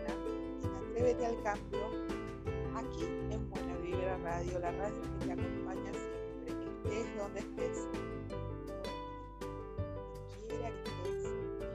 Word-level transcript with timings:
funciona 0.00 0.78
Atrévete 0.78 1.26
al 1.26 1.42
Cambio, 1.42 1.90
aquí 2.74 3.04
en 3.30 3.50
Buena 3.50 3.76
Vibra 3.78 4.16
Radio, 4.18 4.58
la 4.58 4.72
radio 4.72 5.02
que 5.20 5.26
te 5.26 5.32
acompaña 5.32 5.92
siempre, 5.92 6.52
estés 6.90 7.16
donde 7.16 7.40
estés. 7.40 7.88
Quiera 10.48 10.70
que 10.70 10.90
estés, 10.90 11.24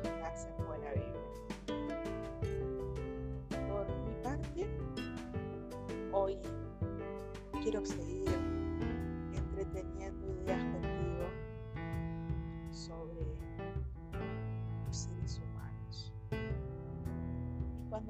estás 0.04 0.48
en 0.48 0.66
Buena 0.66 0.92
Vibra. 0.94 1.22
Por 3.68 3.86
mi 4.06 4.14
parte, 4.24 4.68
hoy 6.12 6.38
quiero 7.62 7.86
seguir 7.86 8.41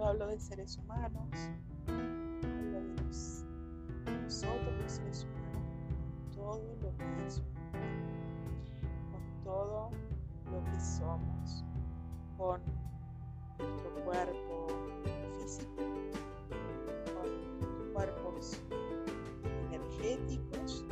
Cuando 0.01 0.23
hablo 0.23 0.33
de 0.33 0.39
seres 0.39 0.79
humanos, 0.79 1.29
hablo 1.85 2.81
de 2.81 4.21
nosotros 4.23 4.73
los 4.81 4.91
seres 4.91 5.27
humanos, 5.27 5.63
con 6.09 6.31
todo 6.31 6.75
lo 6.81 6.97
que 6.97 7.27
es 7.27 7.43
con 9.11 9.43
todo 9.43 9.91
lo 10.51 10.63
que 10.71 10.79
somos, 10.79 11.63
con 12.35 12.61
nuestro 13.59 14.03
cuerpo 14.03 14.67
físico, 15.37 15.83
con 16.49 17.29
nuestros 17.53 17.93
cuerpos 17.93 18.59
energéticos, 19.69 20.83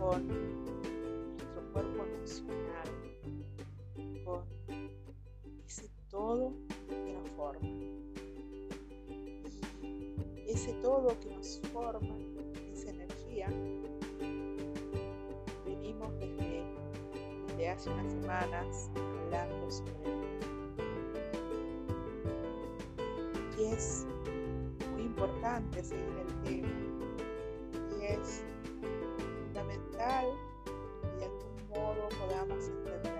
con 0.00 0.26
nuestro 0.26 1.72
cuerpo 1.72 2.04
emocional, 2.06 2.88
ese 10.46 10.72
todo 10.74 11.18
que 11.20 11.30
nos 11.30 11.60
forma, 11.72 12.16
esa 12.72 12.90
energía, 12.90 13.48
venimos 15.66 16.12
desde, 16.18 17.68
hace 17.68 17.90
unas 17.90 18.12
semanas 18.12 18.90
hablando 18.94 19.70
sobre 19.70 20.14
y 23.58 23.64
es 23.64 24.06
muy 24.92 25.02
importante 25.02 25.82
seguir 25.82 26.04
el 26.18 26.42
tema. 26.42 26.68
Y 28.00 28.04
es 28.04 28.42
fundamental 29.46 30.26
que 30.64 31.18
de 31.18 31.24
algún 31.24 31.68
modo 31.70 32.08
podamos 32.18 32.68
entenderlo 32.68 33.13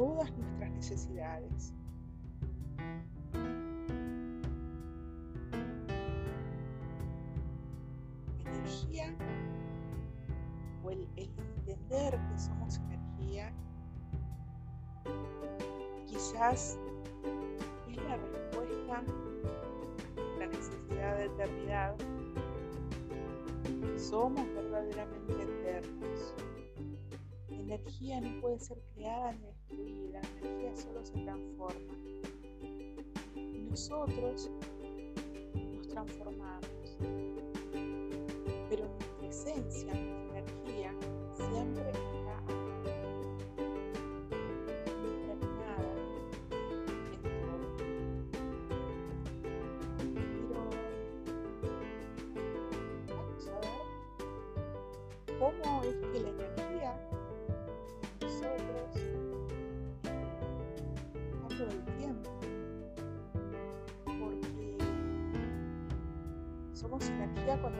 todas 0.00 0.32
nuestras 0.34 0.70
necesidades. 0.70 1.74
Energía 8.38 9.14
o 10.82 10.90
el, 10.90 11.06
entender 11.18 12.18
que 12.18 12.38
somos 12.38 12.78
energía 12.78 13.52
quizás 16.06 16.78
es 17.90 17.96
la 17.98 18.16
respuesta 18.16 18.96
a 18.96 19.02
nuestra 20.16 20.46
necesidad 20.46 21.18
de 21.18 21.24
eternidad. 21.26 21.94
Somos 23.98 24.46
verdaderamente 24.54 25.42
eternos. 25.42 26.34
Energía 27.50 28.18
no 28.22 28.40
puede 28.40 28.58
ser 28.60 28.80
creada 28.94 29.36
destruida, 29.80 30.20
la 30.22 30.48
energía 30.48 30.76
solo 30.76 31.04
se 31.04 31.12
transforma. 31.18 31.94
Y 33.34 33.58
nosotros 33.68 34.50
nos 35.76 35.88
transformamos. 35.88 36.66
Pero 38.68 38.86
nuestra 38.86 39.28
esencia, 39.28 39.94
nuestra 39.94 40.38
energía, 40.38 40.94
siempre 41.34 41.92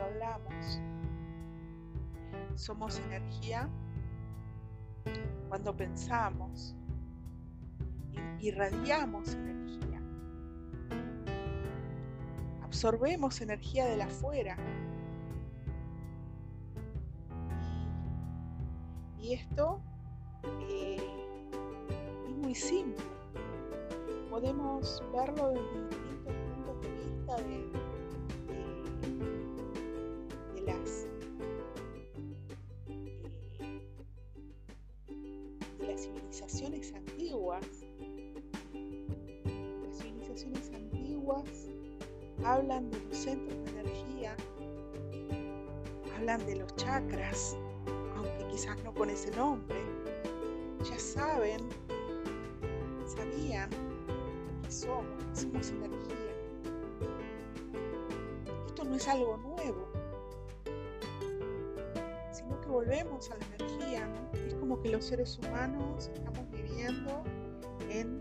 hablamos. 0.03 0.81
Somos 2.55 2.99
energía 2.99 3.69
cuando 5.49 5.75
pensamos. 5.75 6.75
Irradiamos 8.39 9.33
energía. 9.33 10.01
Absorbemos 12.63 13.41
energía 13.41 13.85
de 13.85 13.97
la 13.97 14.05
afuera. 14.05 14.57
Y, 19.19 19.33
esto 19.33 19.81
eh, 20.61 20.97
es 22.25 22.35
muy 22.37 22.55
simple. 22.55 23.03
Podemos 24.29 25.03
verlo 25.13 25.49
desde 25.49 25.89
distintos 25.89 26.33
puntos 26.55 26.81
de 26.81 26.89
vista 26.89 27.35
de, 27.35 27.80
hablan 42.71 42.89
de 42.89 42.99
los 43.09 43.17
centros 43.17 43.63
de 43.65 43.79
energía, 43.81 44.35
hablan 46.15 46.45
de 46.45 46.55
los 46.55 46.73
chakras, 46.77 47.57
aunque 48.15 48.47
quizás 48.49 48.81
no 48.83 48.93
con 48.93 49.09
ese 49.09 49.29
nombre. 49.31 49.77
Ya 50.89 50.97
saben, 50.97 51.59
sabían 53.05 53.69
que 54.63 54.71
somos, 54.71 55.05
que 55.33 55.35
somos 55.35 55.69
energía. 55.71 56.33
Esto 58.67 58.85
no 58.85 58.95
es 58.95 59.07
algo 59.09 59.35
nuevo, 59.37 59.89
sino 62.31 62.61
que 62.61 62.67
volvemos 62.67 63.29
a 63.31 63.35
la 63.35 63.45
energía. 63.47 64.09
Es 64.47 64.53
como 64.55 64.81
que 64.81 64.89
los 64.89 65.03
seres 65.03 65.37
humanos 65.39 66.09
estamos 66.13 66.49
viviendo 66.51 67.21
en 67.89 68.20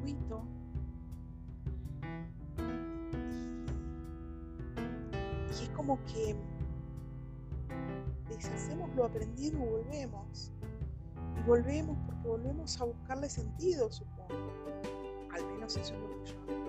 circuito 0.00 0.42
y 5.48 5.62
es 5.62 5.68
como 5.70 5.98
que 6.06 6.36
deshacemos 8.28 8.94
lo 8.94 9.04
aprendido 9.04 9.58
y 9.58 9.68
volvemos. 9.68 10.52
Y 11.36 11.42
volvemos 11.46 11.98
porque 12.06 12.28
volvemos 12.28 12.80
a 12.80 12.84
buscarle 12.84 13.28
sentido 13.28 13.90
supongo. 13.90 14.28
Al 15.32 15.46
menos 15.46 15.76
eso 15.76 15.94
es 15.94 16.00
lo 16.00 16.08
que 16.08 16.30
yo, 16.30 16.59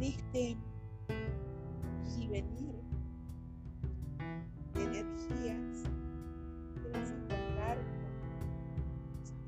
en 0.00 0.04
este 0.04 0.56
y 2.18 2.28
de 2.28 2.38
energías 4.76 5.84
te 6.82 6.88
vas 6.88 7.10
a 7.10 7.14
encontrar 7.14 7.78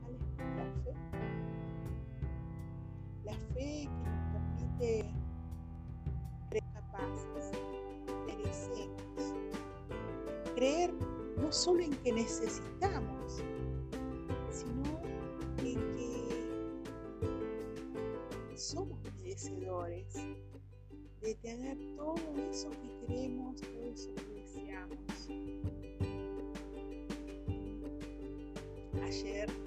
con 0.02 0.12
la 0.56 0.64
fe. 0.84 0.92
La 3.24 3.34
fe 3.54 3.88
que 3.88 4.10
nos 4.10 4.24
permite 4.32 5.14
creer 6.50 6.64
capaces, 6.74 7.50
merecemos, 8.26 9.34
creer 10.54 10.92
no 11.38 11.50
solo 11.50 11.82
en 11.82 11.94
que 12.02 12.12
necesitamos, 12.12 13.11
todo 21.96 22.16
eso 22.50 22.70
que 22.70 23.06
queremos, 23.06 23.60
todo 23.60 23.92
eso 23.92 24.10
que 24.14 24.34
deseamos. 24.34 24.98
Ayer 29.02 29.61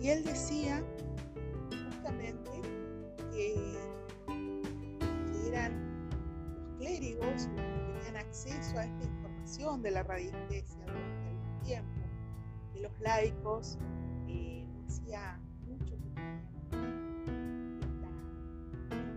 y 0.00 0.08
él 0.08 0.24
decía 0.24 0.82
justamente 1.68 2.50
que, 3.32 3.78
eran 5.46 5.72
los 6.54 6.78
clérigos 6.78 7.26
los 7.26 7.46
que 7.48 7.62
tenían 7.62 8.16
acceso 8.16 8.78
a 8.78 8.84
esta 8.84 9.04
información 9.04 9.82
de 9.82 9.90
la 9.90 10.02
radiestesia 10.04 10.84
durante 10.86 11.28
algún 11.28 11.60
tiempo, 11.64 12.00
que 12.72 12.80
los 12.80 13.00
laicos 13.00 13.78
eh, 14.28 14.64
hacía 14.86 15.40
mucho 15.66 15.96
que 15.98 16.08
tenían 16.10 16.40
esta 17.82 18.08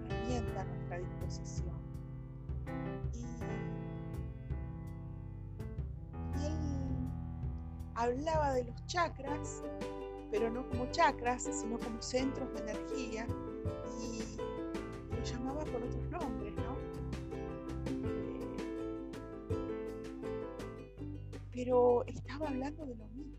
herramienta 0.09 0.61
a 0.61 0.65
nuestra 0.65 0.97
disposición. 0.97 1.81
Y 3.13 3.25
él 6.45 7.09
hablaba 7.95 8.53
de 8.53 8.65
los 8.65 8.85
chakras 8.87 9.61
pero 10.33 10.49
no 10.49 10.67
como 10.67 10.89
chakras, 10.89 11.43
sino 11.43 11.77
como 11.77 12.01
centros 12.01 12.51
de 12.55 12.59
energía 12.61 13.27
y 14.01 14.17
lo 15.15 15.23
llamaba 15.23 15.63
por 15.63 15.75
otros 15.75 16.09
nombres, 16.09 16.55
¿no? 16.55 16.75
Eh, 17.85 18.57
pero 21.51 22.03
estaba 22.07 22.47
hablando 22.47 22.83
de 22.83 22.95
lo 22.95 23.07
mismo. 23.09 23.37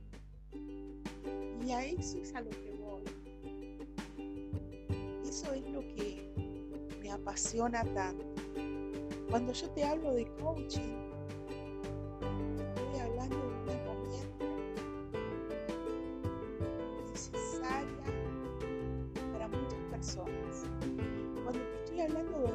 Y 1.66 1.72
a 1.72 1.84
eso 1.84 2.18
es 2.18 2.32
a 2.32 2.42
lo 2.42 2.50
que 2.50 2.70
voy. 2.78 3.02
Eso 5.24 5.52
es 5.52 5.68
lo 5.72 5.80
que 5.80 6.32
me 7.02 7.10
apasiona 7.10 7.82
tanto. 7.92 8.24
Cuando 9.28 9.52
yo 9.52 9.68
te 9.70 9.82
hablo 9.82 10.14
de 10.14 10.32
coaching, 10.36 11.03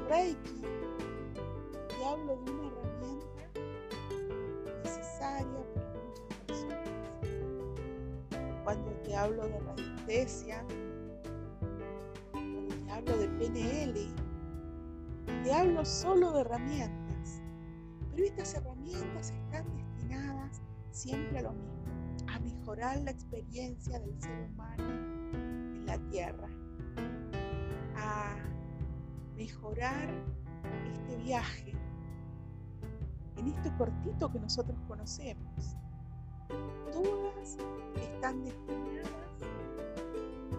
Reiki 0.10 0.62
y 2.00 2.04
hablo 2.04 2.36
de 2.38 2.52
una 2.52 2.68
herramienta 2.68 3.44
necesaria 4.84 5.64
para 5.76 5.92
muchas 6.04 6.38
personas. 6.48 6.90
Cuando 8.64 8.92
te 9.04 9.16
hablo 9.16 9.48
de 9.48 9.60
radiestesia, 9.60 10.66
cuando 12.32 12.76
te 12.76 12.92
hablo 12.92 13.18
de 13.20 13.28
PNL, 13.28 14.08
te 15.44 15.54
hablo 15.54 15.86
solo 15.86 16.32
de 16.32 16.42
herramientas, 16.42 17.42
pero 18.10 18.26
estas 18.26 18.56
herramientas 18.56 19.30
están 19.30 19.66
destinadas 19.76 20.60
siempre 20.90 21.38
a 21.38 21.44
lo 21.44 21.52
mismo, 21.54 22.26
a 22.34 22.40
mejorar 22.40 22.98
la 23.02 23.12
experiencia 23.12 24.00
del 24.00 24.20
ser 24.20 24.50
humano 24.50 24.90
en 24.90 25.86
la 25.86 26.00
Tierra, 26.10 26.50
mejorar 29.40 30.10
este 30.92 31.16
viaje 31.24 31.74
en 33.38 33.48
este 33.48 33.74
cortito 33.78 34.30
que 34.30 34.38
nosotros 34.38 34.78
conocemos. 34.86 35.78
Todas 36.92 37.58
están 38.02 38.44
destinadas 38.44 39.10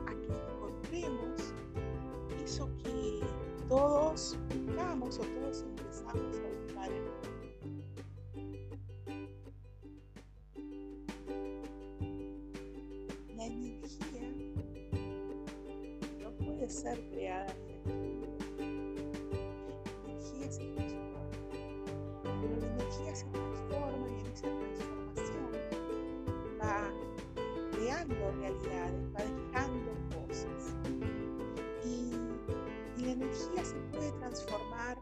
a 0.07 0.15
que 0.15 0.33
encontremos 0.33 1.55
eso 2.43 2.71
que 2.83 3.21
todos 3.69 4.39
buscamos 4.49 5.19
o 5.19 5.23
todos 5.25 5.63
empezamos 5.63 6.37
a 6.39 6.53
buscar 6.55 6.91
La 13.37 13.45
energía 13.47 14.33
no 16.23 16.31
puede 16.33 16.69
ser 16.71 17.10
creando 28.11 28.33
realidades, 28.41 29.15
va 29.15 29.23
dejando 29.23 29.93
cosas. 30.27 30.75
Y, 31.85 32.13
la 33.03 33.13
energía 33.13 33.65
se 33.65 33.77
puede 33.93 34.13
transformar 34.13 34.99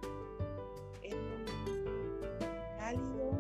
en 1.03 1.17
un 1.17 1.45
cálido, 2.79 3.33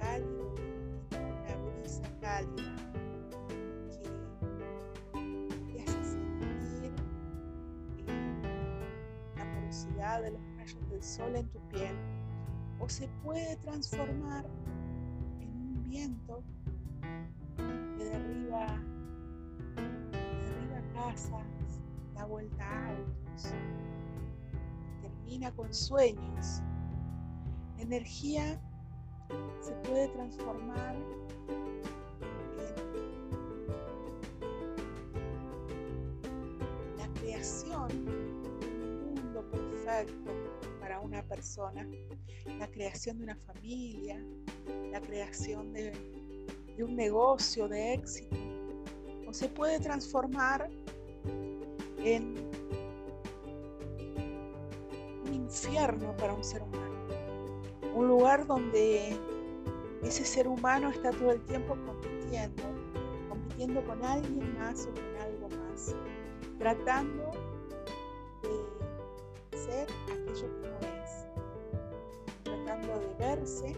cálido, 0.00 0.54
una 1.12 1.56
brisa 1.70 2.02
cálida 2.20 2.74
que 5.12 5.72
te 5.72 5.82
hace 5.82 6.04
sentir 6.04 6.92
la 9.36 9.54
porosidad 9.54 10.22
de 10.22 10.30
los 10.32 10.40
rayos 10.56 10.90
del 10.90 11.02
sol 11.02 11.36
en 11.36 11.48
tu 11.50 11.60
piel 11.68 11.96
o 12.80 12.88
se 12.88 13.06
puede 13.22 13.54
transformar 13.58 14.44
casas, 21.12 21.80
da 22.14 22.24
vuelta 22.24 22.64
a 22.64 22.88
autos, 22.88 23.52
termina 25.02 25.52
con 25.52 25.72
sueños. 25.72 26.62
La 27.76 27.82
energía 27.82 28.60
se 29.60 29.72
puede 29.88 30.08
transformar 30.08 30.96
en 30.96 31.76
la 36.96 37.08
creación 37.20 37.88
de 38.60 38.66
un 39.06 39.14
mundo 39.14 39.50
perfecto 39.50 40.30
para 40.80 41.00
una 41.00 41.22
persona 41.24 41.86
la 42.58 42.68
creación 42.68 43.18
de 43.18 43.24
una 43.24 43.36
familia, 43.36 44.18
la 44.90 45.00
creación 45.00 45.72
de, 45.72 45.92
un 46.82 46.96
negocio 46.96 47.68
de 47.68 47.94
éxito, 47.94 48.36
o 49.28 49.32
se 49.32 49.48
puede 49.48 49.78
transformar 49.78 50.68
en 52.04 52.34
un 55.24 55.34
infierno 55.34 56.16
para 56.16 56.34
un 56.34 56.44
ser 56.44 56.62
humano, 56.62 56.94
un 57.94 58.08
lugar 58.08 58.46
donde 58.46 59.16
ese 60.02 60.24
ser 60.24 60.48
humano 60.48 60.90
está 60.90 61.10
todo 61.10 61.32
el 61.32 61.40
tiempo 61.42 61.76
compitiendo, 61.86 62.62
compitiendo 63.28 63.84
con 63.84 64.04
alguien 64.04 64.58
más 64.58 64.86
o 64.86 64.94
con 64.94 65.16
algo 65.20 65.48
más, 65.48 65.94
tratando 66.58 67.30
de 68.42 69.58
ser 69.58 69.88
aquello 70.10 70.60
que 70.60 70.68
no 70.68 70.82
de 72.98 73.14
verse 73.18 73.74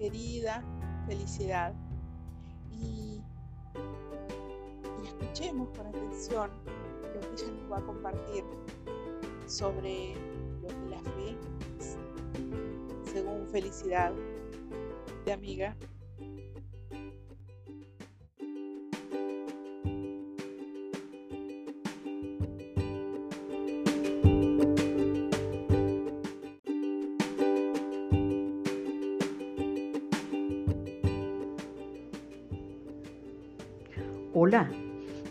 querida 0.00 0.64
felicidad 1.06 1.74
y, 2.72 3.20
escuchemos 5.04 5.68
con 5.76 5.86
atención 5.88 6.50
lo 7.14 7.20
que 7.20 7.42
ella 7.42 7.52
nos 7.52 7.72
va 7.72 7.78
a 7.78 7.82
compartir 7.82 8.44
sobre 9.46 10.14
lo 10.62 10.68
que 10.68 10.90
la 10.90 11.00
fe 11.02 11.36
es, 11.78 11.98
según 13.12 13.46
felicidad 13.48 14.12
de 15.26 15.32
amiga. 15.34 15.76
Hola, 34.52 34.68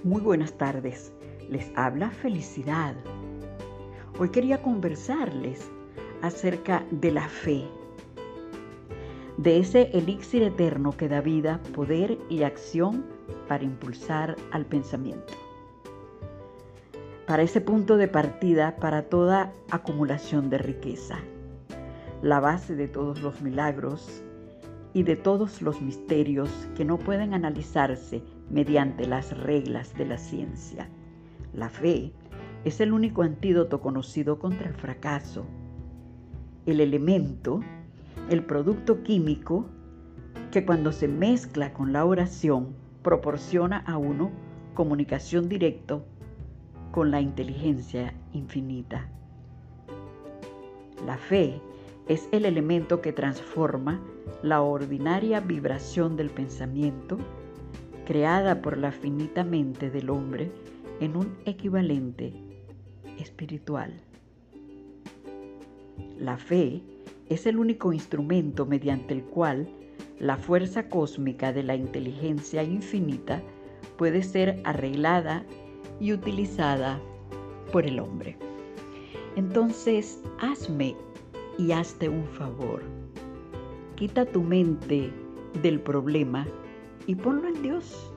muy 0.06 0.22
buenas 0.22 0.54
tardes. 0.54 1.12
Les 1.50 1.70
habla 1.76 2.10
Felicidad. 2.10 2.96
Hoy 4.18 4.30
quería 4.30 4.62
conversarles 4.62 5.70
acerca 6.22 6.86
de 6.90 7.12
la 7.12 7.28
fe, 7.28 7.66
de 9.36 9.60
ese 9.60 9.92
elixir 9.92 10.44
eterno 10.44 10.96
que 10.96 11.10
da 11.10 11.20
vida, 11.20 11.60
poder 11.76 12.18
y 12.30 12.44
acción 12.44 13.08
para 13.50 13.66
impulsar 13.66 14.38
al 14.52 14.66
pensamiento. 14.66 15.34
Para 17.28 17.44
ese 17.44 17.60
punto 17.60 17.98
de 17.98 18.08
partida 18.08 18.78
para 18.78 19.02
toda 19.10 19.52
acumulación 19.70 20.50
de 20.50 20.60
riqueza, 20.60 21.18
la 22.22 22.40
base 22.40 22.74
de 22.74 22.88
todos 22.88 23.22
los 23.22 23.42
milagros 23.42 24.24
y 25.00 25.04
de 25.04 25.16
todos 25.16 25.62
los 25.62 25.82
misterios 25.82 26.50
que 26.76 26.84
no 26.84 27.00
pueden 27.00 27.34
analizarse 27.34 28.22
mediante 28.50 29.08
las 29.08 29.32
reglas 29.38 29.98
de 29.98 30.06
la 30.06 30.18
ciencia. 30.18 30.90
La 31.54 31.70
fe 31.70 32.12
es 32.66 32.82
el 32.82 32.92
único 32.92 33.22
antídoto 33.22 33.80
conocido 33.80 34.40
contra 34.40 34.68
el 34.68 34.74
fracaso. 34.74 35.46
El 36.66 36.82
elemento, 36.82 37.62
el 38.30 38.44
producto 38.44 39.02
químico 39.02 39.68
que 40.52 40.66
cuando 40.66 40.92
se 40.92 41.08
mezcla 41.08 41.72
con 41.72 41.94
la 41.94 42.04
oración 42.04 42.76
proporciona 43.02 43.78
a 43.78 43.98
uno 43.98 44.32
comunicación 44.74 45.48
directa 45.48 46.02
con 46.92 47.10
la 47.10 47.22
inteligencia 47.22 48.14
infinita. 48.34 49.08
La 51.06 51.16
fe 51.16 51.62
es 52.10 52.28
el 52.32 52.46
elemento 52.46 53.02
que 53.02 53.14
transforma 53.14 54.02
la 54.42 54.62
ordinaria 54.62 55.40
vibración 55.40 56.18
del 56.18 56.32
pensamiento 56.32 57.18
creada 58.06 58.64
por 58.64 58.78
la 58.78 58.92
finita 58.92 59.44
mente 59.44 59.92
del 59.92 60.10
hombre 60.10 60.52
en 61.00 61.16
un 61.16 61.38
equivalente 61.46 62.34
espiritual. 63.20 63.94
La 66.18 66.38
fe 66.38 66.82
es 67.30 67.46
el 67.46 67.60
único 67.60 67.94
instrumento 67.94 68.66
mediante 68.66 69.14
el 69.14 69.24
cual 69.24 69.70
la 70.20 70.36
fuerza 70.36 70.90
cósmica 70.90 71.54
de 71.54 71.62
la 71.62 71.76
inteligencia 71.76 72.64
infinita 72.64 73.44
puede 73.98 74.24
ser 74.24 74.60
arreglada 74.64 75.46
y 76.00 76.12
utilizada 76.12 77.00
por 77.72 77.86
el 77.86 78.00
hombre. 78.00 78.36
Entonces, 79.36 80.20
hazme 80.40 80.96
y 81.60 81.74
hazte 81.74 82.08
un 82.08 82.24
favor. 82.24 82.82
Quita 83.96 84.26
tu 84.26 84.42
mente 84.42 85.12
del 85.62 85.82
problema 85.82 86.48
y 87.06 87.16
ponlo 87.16 87.50
en 87.50 87.62
Dios. 87.62 88.14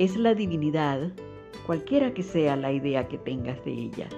Es 0.00 0.16
la 0.16 0.34
divinidad, 0.34 1.12
cualquiera 1.64 2.12
que 2.12 2.24
sea 2.24 2.56
la 2.56 2.72
idea 2.72 3.06
que 3.06 3.18
tengas 3.18 3.64
de 3.64 3.72
ella. 3.72 4.08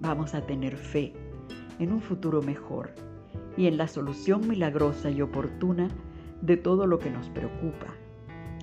Vamos 0.00 0.34
a 0.34 0.44
tener 0.44 0.76
fe 0.76 1.14
en 1.78 1.92
un 1.92 2.02
futuro 2.02 2.42
mejor 2.42 2.90
y 3.56 3.66
en 3.66 3.78
la 3.78 3.88
solución 3.88 4.46
milagrosa 4.46 5.10
y 5.10 5.22
oportuna 5.22 5.88
de 6.42 6.58
todo 6.58 6.86
lo 6.86 6.98
que 6.98 7.10
nos 7.10 7.30
preocupa. 7.30 7.86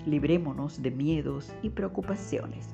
Librémonos 0.06 0.84
de 0.84 0.92
miedos 0.92 1.52
y 1.64 1.72
preocupaciones. 1.72 2.70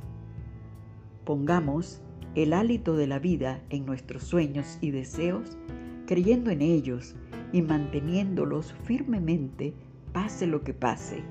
Pongamos 1.24 2.01
el 2.36 2.53
hálito 2.53 2.95
de 2.95 3.07
la 3.07 3.19
vida 3.19 3.62
en 3.69 3.86
nuestros 3.86 4.24
sueños 4.24 4.77
y 4.81 4.91
deseos, 4.91 5.57
creyendo 6.05 6.51
en 6.51 6.62
ellos 6.62 7.15
y 7.51 7.62
manteniéndolos 7.62 8.74
firmemente 8.83 9.74
pase 10.13 10.48
lo 10.48 10.63
que 10.63 10.74
pase, 10.74 11.24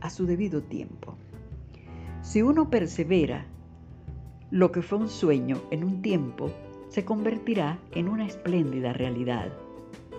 a 0.00 0.10
su 0.10 0.26
debido 0.26 0.62
tiempo. 0.62 1.16
Si 2.22 2.42
uno 2.42 2.70
persevera, 2.70 3.46
lo 4.50 4.70
que 4.70 4.82
fue 4.82 4.98
un 4.98 5.08
sueño 5.08 5.60
en 5.70 5.84
un 5.84 6.02
tiempo 6.02 6.50
se 6.88 7.04
convertirá 7.04 7.78
en 7.92 8.08
una 8.08 8.26
espléndida 8.26 8.92
realidad. 8.92 9.52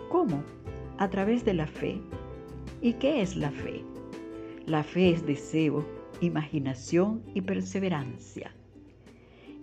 ¿Cómo? 0.10 0.44
A 0.98 1.10
través 1.10 1.46
de 1.46 1.54
la 1.54 1.68
fe. 1.68 2.02
¿Y 2.82 2.94
qué 2.94 3.22
es 3.22 3.36
la 3.36 3.52
fe? 3.52 3.84
La 4.66 4.84
fe 4.84 5.12
es 5.12 5.26
deseo, 5.26 5.86
imaginación 6.20 7.22
y 7.34 7.42
perseverancia. 7.42 8.52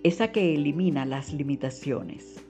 Esa 0.05 0.33
que 0.33 0.53
elimina 0.55 1.07
las 1.07 1.33
limitaciones. 1.33 2.45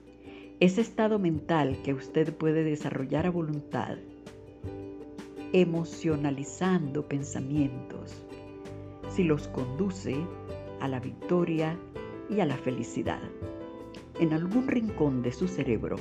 Ese 0.59 0.81
estado 0.81 1.19
mental 1.19 1.77
que 1.83 1.93
usted 1.93 2.33
puede 2.35 2.63
desarrollar 2.63 3.27
a 3.27 3.29
voluntad 3.29 3.97
emocionalizando 5.51 7.07
pensamientos, 7.07 8.25
si 9.07 9.23
los 9.23 9.47
conduce 9.49 10.15
a 10.79 10.87
la 10.87 10.99
victoria 10.99 11.77
y 12.27 12.39
a 12.39 12.45
la 12.47 12.57
felicidad. 12.57 13.21
En 14.19 14.33
algún 14.33 14.67
rincón 14.67 15.21
de 15.21 15.31
su 15.31 15.47
cerebro 15.47 15.97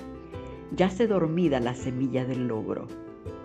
yace 0.74 1.06
dormida 1.06 1.60
la 1.60 1.74
semilla 1.74 2.24
del 2.24 2.48
logro, 2.48 2.86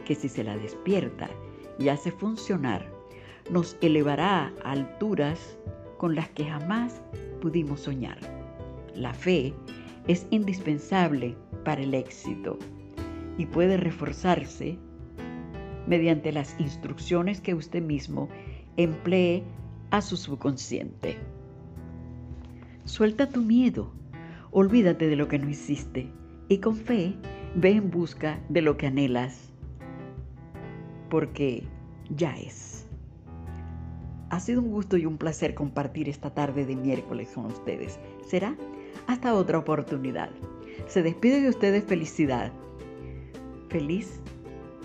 que 0.06 0.16
si 0.16 0.30
se 0.30 0.46
la 0.46 0.56
despierta 0.56 1.30
y 1.78 1.90
hace 1.90 2.12
funcionar, 2.12 2.90
nos 3.52 3.78
elevará 3.82 4.54
a 4.64 4.72
alturas 4.72 5.58
con 5.98 6.16
las 6.16 6.30
que 6.30 6.46
jamás 6.46 7.02
pudimos 7.42 7.82
soñar. 7.82 8.18
La 8.96 9.14
fe 9.14 9.54
es 10.08 10.28
indispensable 10.30 11.36
para 11.64 11.82
el 11.82 11.94
éxito 11.94 12.58
y 13.38 13.46
puede 13.46 13.78
reforzarse 13.78 14.78
mediante 15.86 16.32
las 16.32 16.60
instrucciones 16.60 17.42
que 17.42 17.54
usted 17.54 17.82
mismo 17.82 18.30
emplee 18.78 19.44
a 19.92 20.02
su 20.02 20.18
subconsciente. 20.18 21.18
Suelta 22.86 23.30
tu 23.30 23.42
miedo, 23.42 23.92
olvídate 24.52 25.08
de 25.08 25.16
lo 25.16 25.28
que 25.28 25.40
no 25.40 25.50
hiciste 25.50 26.10
y 26.48 26.60
con 26.60 26.76
fe 26.76 27.16
ve 27.56 27.72
en 27.72 27.90
busca 27.90 28.40
de 28.50 28.62
lo 28.62 28.78
que 28.78 28.88
anhelas, 28.88 29.52
porque 31.10 31.64
ya 32.10 32.36
es. 32.36 32.87
Ha 34.30 34.40
sido 34.40 34.62
un 34.62 34.72
gusto 34.72 34.98
y 34.98 35.06
un 35.06 35.18
placer 35.18 35.54
compartir 35.56 36.10
esta 36.10 36.34
tarde 36.34 36.66
de 36.66 36.76
miércoles 36.76 37.30
con 37.34 37.46
ustedes. 37.46 37.98
Será 38.28 38.56
hasta 39.08 39.34
otra 39.34 39.58
oportunidad. 39.58 40.30
Se 40.88 41.02
despide 41.02 41.42
de 41.42 41.50
ustedes 41.50 41.86
felicidad. 41.86 42.52
Feliz 43.70 44.20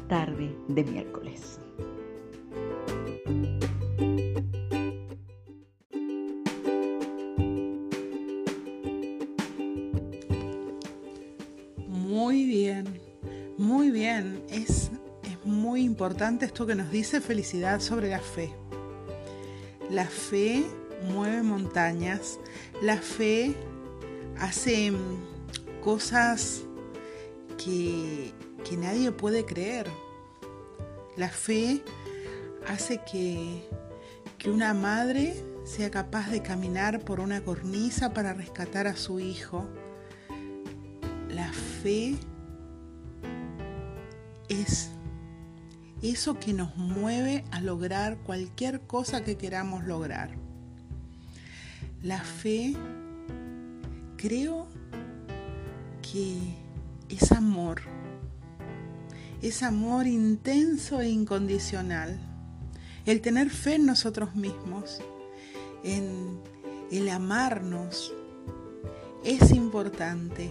tarde 0.09 0.55
de 0.69 0.85
miércoles. 0.85 1.59
Muy 11.89 12.45
bien, 12.45 12.85
muy 13.59 13.91
bien. 13.91 14.43
Es, 14.51 14.91
es 15.25 15.45
muy 15.45 15.83
importante 15.83 16.45
esto 16.45 16.67
que 16.67 16.75
nos 16.75 16.91
dice 16.91 17.21
felicidad 17.21 17.81
sobre 17.81 18.11
la 18.11 18.21
fe. 18.21 18.62
La 19.93 20.07
fe 20.07 20.65
mueve 21.13 21.43
montañas, 21.43 22.41
la 22.81 22.97
fe 22.97 23.55
hace 24.41 24.91
mm, 24.91 25.81
cosas 25.83 26.63
que 27.63 28.33
que 28.63 28.77
nadie 28.77 29.13
puede 29.13 29.45
creer. 29.45 29.87
La 31.17 31.29
fe 31.29 31.83
hace 32.67 33.01
que, 33.11 33.69
que 34.39 34.51
una 34.51 34.75
madre 34.75 35.35
sea 35.65 35.91
capaz 35.91 36.31
de 36.31 36.43
caminar 36.43 37.01
por 37.01 37.21
una 37.21 37.43
cornisa 37.43 38.13
para 38.13 38.33
rescatar 38.33 38.87
a 38.87 38.97
su 38.97 39.21
hijo. 39.21 39.67
La 41.29 41.53
fe 41.53 42.17
es 44.49 44.91
eso 46.03 46.39
que 46.39 46.53
nos 46.53 46.77
mueve 46.77 47.45
a 47.53 47.61
lograr 47.61 48.19
cualquier 48.19 48.81
cosa 48.81 49.25
que 49.25 49.37
queramos 49.37 49.85
lograr. 49.85 50.31
La 52.03 52.19
fe, 52.19 52.75
creo 54.17 54.67
que 56.03 56.57
es 57.09 57.31
amor, 57.31 57.83
es 59.41 59.63
amor 59.63 60.09
intenso 60.09 61.01
e 61.01 61.09
incondicional. 61.09 62.19
El 63.07 63.21
tener 63.21 63.51
fe 63.51 63.77
en 63.77 63.87
nosotros 63.87 64.35
mismos, 64.35 65.01
en 65.85 66.41
el 66.91 67.09
amarnos, 67.09 68.13
es 69.25 69.53
importante. 69.53 70.51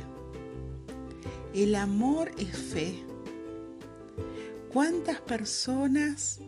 El 1.54 1.76
amor 1.76 2.32
es 2.38 2.58
fe. 2.58 3.11
¿Cuántas 4.72 5.20
personas 5.20 6.40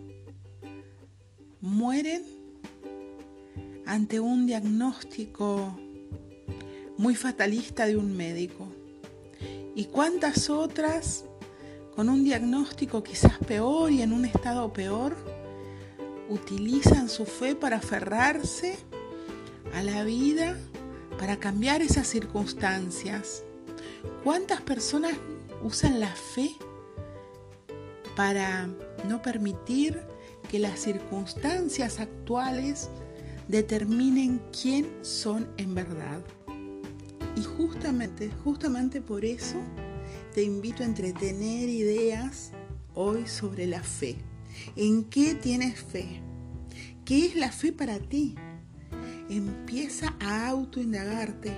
mueren 1.60 2.24
ante 3.86 4.22
un 4.22 4.48
diagnóstico 4.48 5.78
muy 6.96 7.16
fatalista 7.16 7.86
de 7.86 7.98
un 7.98 8.16
médico? 8.16 8.70
¿Y 9.76 9.86
cuántas 9.86 10.50
otras 10.50 11.26
con 11.98 12.08
un 12.08 12.24
diagnóstico 12.24 13.04
quizás 13.04 13.38
peor 13.40 13.92
y 13.92 14.02
en 14.02 14.14
un 14.14 14.24
estado 14.24 14.72
peor 14.72 15.18
utilizan 16.30 17.10
su 17.10 17.26
fe 17.26 17.56
para 17.56 17.78
aferrarse 17.78 18.78
a 19.74 19.84
la 19.84 20.06
vida, 20.06 20.58
para 21.20 21.40
cambiar 21.40 21.82
esas 21.82 22.08
circunstancias? 22.08 23.44
¿Cuántas 24.24 24.62
personas 24.62 25.12
usan 25.62 26.00
la 26.00 26.16
fe 26.16 26.56
para 28.16 28.68
no 29.08 29.22
permitir 29.22 30.02
que 30.50 30.60
las 30.60 30.80
circunstancias 30.80 32.00
actuales 32.00 32.90
determinen 33.48 34.42
quién 34.52 34.88
son 35.02 35.48
en 35.58 35.76
verdad? 35.76 36.24
Y 37.36 37.44
justamente, 37.44 38.30
justamente 38.44 39.02
por 39.02 39.26
eso 39.26 39.58
te 40.34 40.44
invito 40.44 40.84
a 40.84 40.86
entretener 40.86 41.70
ideas 41.70 42.52
hoy 42.94 43.28
sobre 43.28 43.68
la 43.68 43.82
fe. 43.82 44.18
¿En 44.76 45.04
qué 45.06 45.36
tienes 45.36 45.80
fe? 45.80 46.22
¿Qué 47.06 47.26
es 47.26 47.36
la 47.36 47.52
fe 47.52 47.72
para 47.72 48.00
ti? 48.00 48.36
Empieza 49.30 50.16
a 50.20 50.48
autoindagarte. 50.48 51.52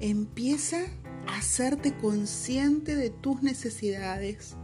Empieza 0.00 0.80
a 1.26 1.38
hacerte 1.38 1.96
consciente 1.96 2.96
de 2.96 3.10
tus 3.10 3.42
necesidades. 3.42 4.56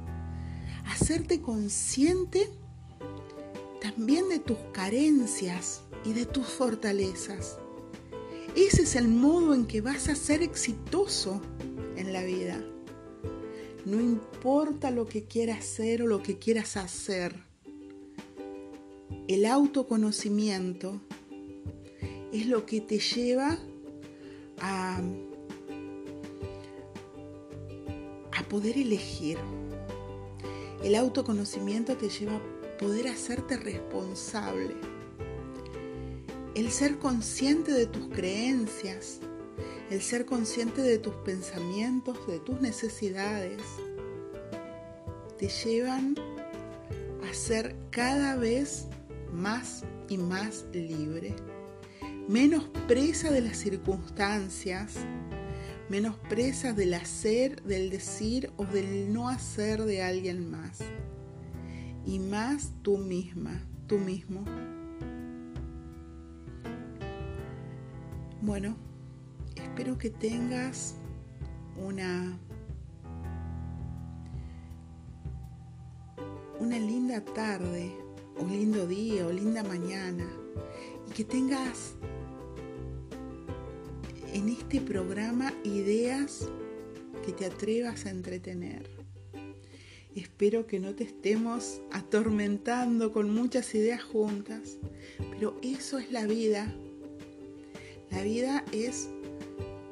Hacerte 0.91 1.41
consciente 1.41 2.51
también 3.81 4.29
de 4.29 4.41
tus 4.41 4.59
carencias 4.73 5.83
y 6.05 6.13
de 6.13 6.27
tus 6.27 6.47
fortalezas. 6.47 7.59
Ese 8.57 8.83
es 8.83 8.97
el 8.97 9.07
modo 9.07 9.55
en 9.55 9.67
que 9.67 9.81
vas 9.81 10.09
a 10.09 10.17
ser 10.17 10.43
exitoso 10.43 11.41
en 11.97 12.13
la 12.13 12.25
vida. 12.25 12.61
No 13.87 14.01
importa 14.01 14.91
lo 14.91 15.07
que 15.07 15.25
quieras 15.25 15.61
hacer 15.61 16.03
o 16.03 16.07
lo 16.09 16.23
que 16.23 16.39
quieras 16.39 16.77
hacer. 16.77 17.37
El 19.29 19.47
autoconocimiento 19.47 21.01
es 22.33 22.47
lo 22.47 22.67
que 22.67 22.81
te 22.81 22.99
lleva 22.99 23.59
a, 24.61 25.01
a 28.33 28.49
poder 28.49 28.77
elegir. 28.77 29.39
El 30.83 30.95
autoconocimiento 30.95 31.97
te 31.97 32.09
lleva 32.09 32.37
a 32.37 32.79
poder 32.79 33.09
hacerte 33.09 33.59
responsable. 33.59 34.75
El 36.55 36.71
ser 36.71 36.99
consciente 36.99 37.73
de 37.73 37.87
tus 37.87 38.09
creencias, 38.09 39.21
el 39.91 40.01
ser 40.01 40.25
consciente 40.25 40.81
de 40.81 40.99
tus 40.99 41.15
pensamientos, 41.17 42.27
de 42.27 42.39
tus 42.39 42.61
necesidades, 42.61 43.61
te 45.39 45.49
llevan 45.49 46.17
a 47.29 47.35
ser 47.35 47.77
cada 47.91 48.37
vez 48.37 48.87
más 49.33 49.85
y 50.09 50.17
más 50.17 50.65
libre, 50.73 51.35
menos 52.27 52.65
presa 52.89 53.31
de 53.31 53.43
las 53.43 53.59
circunstancias, 53.59 54.95
menos 55.91 56.15
presa 56.29 56.73
del 56.73 56.95
hacer, 56.95 57.63
del 57.65 57.91
decir 57.91 58.53
o 58.57 58.65
del 58.65 59.13
no 59.13 59.29
hacer 59.29 59.83
de 59.83 60.03
alguien 60.03 60.49
más, 60.49 60.79
y 62.07 62.21
más 62.21 62.73
tú 62.83 62.97
misma, 62.97 63.61
tú 63.89 63.99
mismo. 63.99 64.45
Bueno, 68.41 68.77
espero 69.57 69.99
que 69.99 70.11
tengas 70.11 70.95
una 71.77 72.39
una 76.61 76.79
linda 76.79 77.25
tarde, 77.25 77.91
o 78.39 78.47
lindo 78.47 78.87
día, 78.87 79.27
o 79.27 79.33
linda 79.33 79.65
mañana, 79.65 80.27
y 81.09 81.13
que 81.13 81.25
tengas 81.25 81.95
en 84.33 84.49
este 84.49 84.81
programa 84.81 85.53
ideas 85.65 86.49
que 87.25 87.33
te 87.33 87.47
atrevas 87.47 88.07
a 88.07 88.11
entretener. 88.11 88.89
Espero 90.15 90.67
que 90.67 90.81
no 90.81 90.95
te 90.95 91.05
estemos 91.05 91.81
atormentando 91.93 93.13
con 93.13 93.33
muchas 93.33 93.75
ideas 93.75 94.03
juntas, 94.03 94.79
pero 95.31 95.57
eso 95.63 95.99
es 95.99 96.11
la 96.11 96.27
vida 96.27 96.75
la 98.11 98.25
vida 98.25 98.65
es 98.73 99.09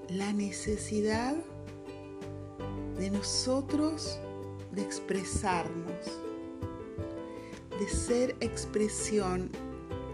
la 0.08 0.32
necesidad 0.32 1.36
de 2.98 3.10
nosotros 3.12 4.18
de 4.72 4.82
expresarnos, 4.82 6.20
de 7.78 7.88
ser 7.88 8.34
expresión. 8.40 9.50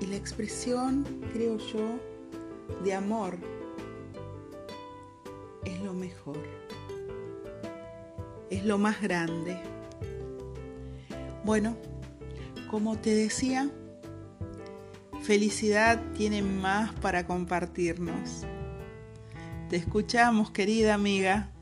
Y 0.00 0.06
la 0.06 0.16
expresión, 0.16 1.06
creo 1.32 1.56
yo, 1.56 1.98
de 2.82 2.92
amor 2.92 3.38
es 8.50 8.64
lo 8.64 8.78
más 8.78 9.00
grande. 9.00 9.58
Bueno, 11.44 11.76
como 12.70 12.96
te 12.98 13.14
decía, 13.14 13.70
Felicidad 15.24 16.02
tiene 16.14 16.42
más 16.42 16.92
para 16.96 17.26
compartirnos. 17.26 18.42
Te 19.70 19.76
escuchamos, 19.76 20.50
querida 20.50 20.92
amiga. 20.92 21.53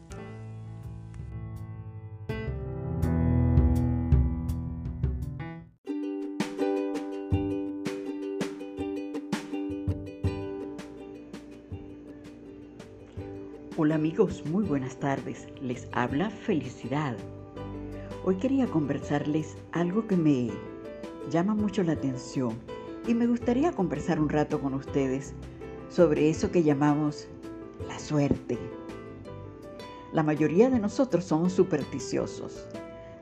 Amigos, 14.13 14.45
muy 14.45 14.65
buenas 14.65 14.97
tardes. 14.97 15.47
Les 15.63 15.89
habla 15.93 16.29
Felicidad. 16.29 17.17
Hoy 18.27 18.37
quería 18.37 18.67
conversarles 18.67 19.57
algo 19.73 20.07
que 20.07 20.19
me 20.19 20.51
llama 21.31 21.55
mucho 21.55 21.83
la 21.83 21.93
atención 21.93 22.53
y 23.09 23.15
me 23.15 23.27
gustaría 23.27 23.73
conversar 23.73 24.21
un 24.21 24.29
rato 24.29 24.61
con 24.61 24.75
ustedes 24.75 25.33
sobre 25.89 26.29
eso 26.29 26.51
que 26.51 26.63
llamamos 26.63 27.27
la 27.89 27.99
suerte. 27.99 28.59
La 30.13 30.23
mayoría 30.23 30.69
de 30.69 30.79
nosotros 30.79 31.25
somos 31.25 31.55
supersticiosos, 31.55 32.67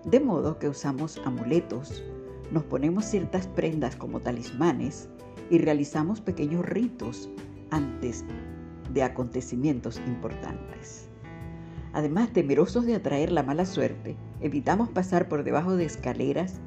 de 0.04 0.18
modo 0.18 0.58
que 0.58 0.68
usamos 0.68 1.20
amuletos, 1.24 2.02
nos 2.50 2.64
ponemos 2.64 3.04
ciertas 3.04 3.46
prendas 3.46 3.94
como 3.94 4.18
talismanes 4.18 5.08
y 5.50 5.58
realizamos 5.58 6.20
pequeños 6.20 6.64
ritos 6.64 7.30
antes 7.70 8.24
de 8.92 9.02
acontecimientos 9.02 10.00
importantes. 10.06 11.08
Además, 11.92 12.32
temerosos 12.32 12.86
de 12.86 12.94
atraer 12.94 13.32
la 13.32 13.42
mala 13.42 13.64
suerte, 13.64 14.16
evitamos 14.40 14.88
pasar 14.90 15.28
por 15.28 15.42
debajo 15.42 15.76
de 15.76 15.84
escaleras 15.84 16.60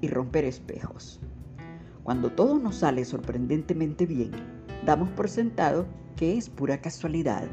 y 0.00 0.08
romper 0.08 0.44
espejos. 0.44 1.20
Cuando 2.02 2.30
todo 2.30 2.58
nos 2.58 2.76
sale 2.76 3.04
sorprendentemente 3.04 4.06
bien, 4.06 4.32
damos 4.84 5.10
por 5.10 5.28
sentado 5.28 5.86
que 6.16 6.36
es 6.36 6.48
pura 6.48 6.80
casualidad. 6.80 7.48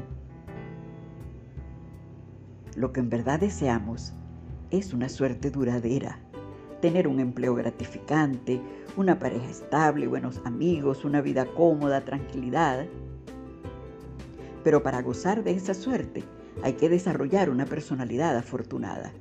Lo 2.74 2.92
que 2.92 3.00
en 3.00 3.08
verdad 3.08 3.40
deseamos 3.40 4.12
es 4.70 4.92
una 4.92 5.08
suerte 5.08 5.50
duradera, 5.50 6.18
tener 6.80 7.08
un 7.08 7.20
empleo 7.20 7.54
gratificante, 7.54 8.60
una 8.96 9.18
pareja 9.18 9.48
estable, 9.48 10.06
buenos 10.06 10.40
amigos, 10.44 11.04
una 11.04 11.20
vida 11.20 11.46
cómoda, 11.54 12.04
tranquilidad. 12.04 12.86
Pero 14.66 14.82
para 14.82 15.00
gozar 15.00 15.44
de 15.44 15.52
esa 15.52 15.74
suerte 15.74 16.24
hay 16.64 16.72
que 16.72 16.88
desarrollar 16.88 17.50
una 17.50 17.66
personalidad 17.66 18.36
afortunada, 18.36 19.12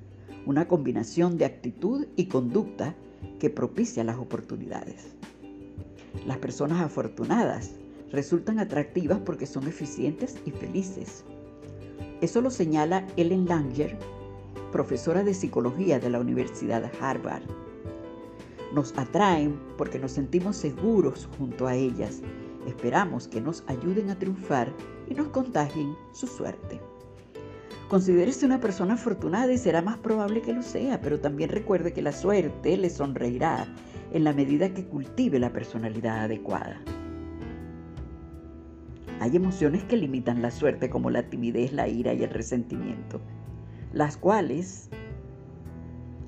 una 0.47 0.67
combinación 0.67 1.37
de 1.37 1.45
actitud 1.45 2.07
y 2.15 2.25
conducta 2.25 2.95
que 3.37 3.51
propicia 3.51 4.03
las 4.03 4.17
oportunidades. 4.17 5.13
Las 6.25 6.39
personas 6.39 6.81
afortunadas 6.81 7.75
resultan 8.11 8.57
atractivas 8.57 9.19
porque 9.19 9.45
son 9.45 9.67
eficientes 9.67 10.35
y 10.47 10.49
felices. 10.49 11.23
Eso 12.21 12.41
lo 12.41 12.49
señala 12.49 13.05
Ellen 13.15 13.45
Langer, 13.45 13.99
profesora 14.71 15.23
de 15.23 15.35
psicología 15.35 15.99
de 15.99 16.09
la 16.09 16.21
Universidad 16.21 16.81
de 16.81 16.89
Harvard. 16.99 17.43
Nos 18.73 18.97
atraen 18.97 19.59
porque 19.77 19.99
nos 19.99 20.13
sentimos 20.13 20.57
seguros 20.57 21.29
junto 21.37 21.67
a 21.67 21.75
ellas. 21.75 22.23
Esperamos 22.65 23.27
que 23.27 23.41
nos 23.41 23.63
ayuden 23.67 24.09
a 24.09 24.17
triunfar 24.17 24.73
y 25.09 25.13
nos 25.13 25.29
contagien 25.29 25.95
su 26.13 26.27
suerte. 26.27 26.79
Considérese 27.89 28.45
una 28.45 28.59
persona 28.59 28.95
afortunada 28.95 29.51
y 29.53 29.57
será 29.57 29.81
más 29.81 29.97
probable 29.97 30.41
que 30.41 30.53
lo 30.53 30.63
sea, 30.63 31.01
pero 31.01 31.19
también 31.19 31.49
recuerde 31.49 31.93
que 31.93 32.01
la 32.01 32.11
suerte 32.11 32.77
le 32.77 32.89
sonreirá 32.89 33.67
en 34.11 34.23
la 34.23 34.33
medida 34.33 34.73
que 34.73 34.85
cultive 34.85 35.37
la 35.39 35.53
personalidad 35.53 36.23
adecuada. 36.23 36.81
Hay 39.19 39.35
emociones 39.35 39.83
que 39.83 39.97
limitan 39.97 40.41
la 40.41 40.51
suerte 40.51 40.89
como 40.89 41.09
la 41.09 41.29
timidez, 41.29 41.73
la 41.73 41.87
ira 41.87 42.13
y 42.13 42.23
el 42.23 42.29
resentimiento, 42.31 43.21
las 43.93 44.17
cuales 44.17 44.89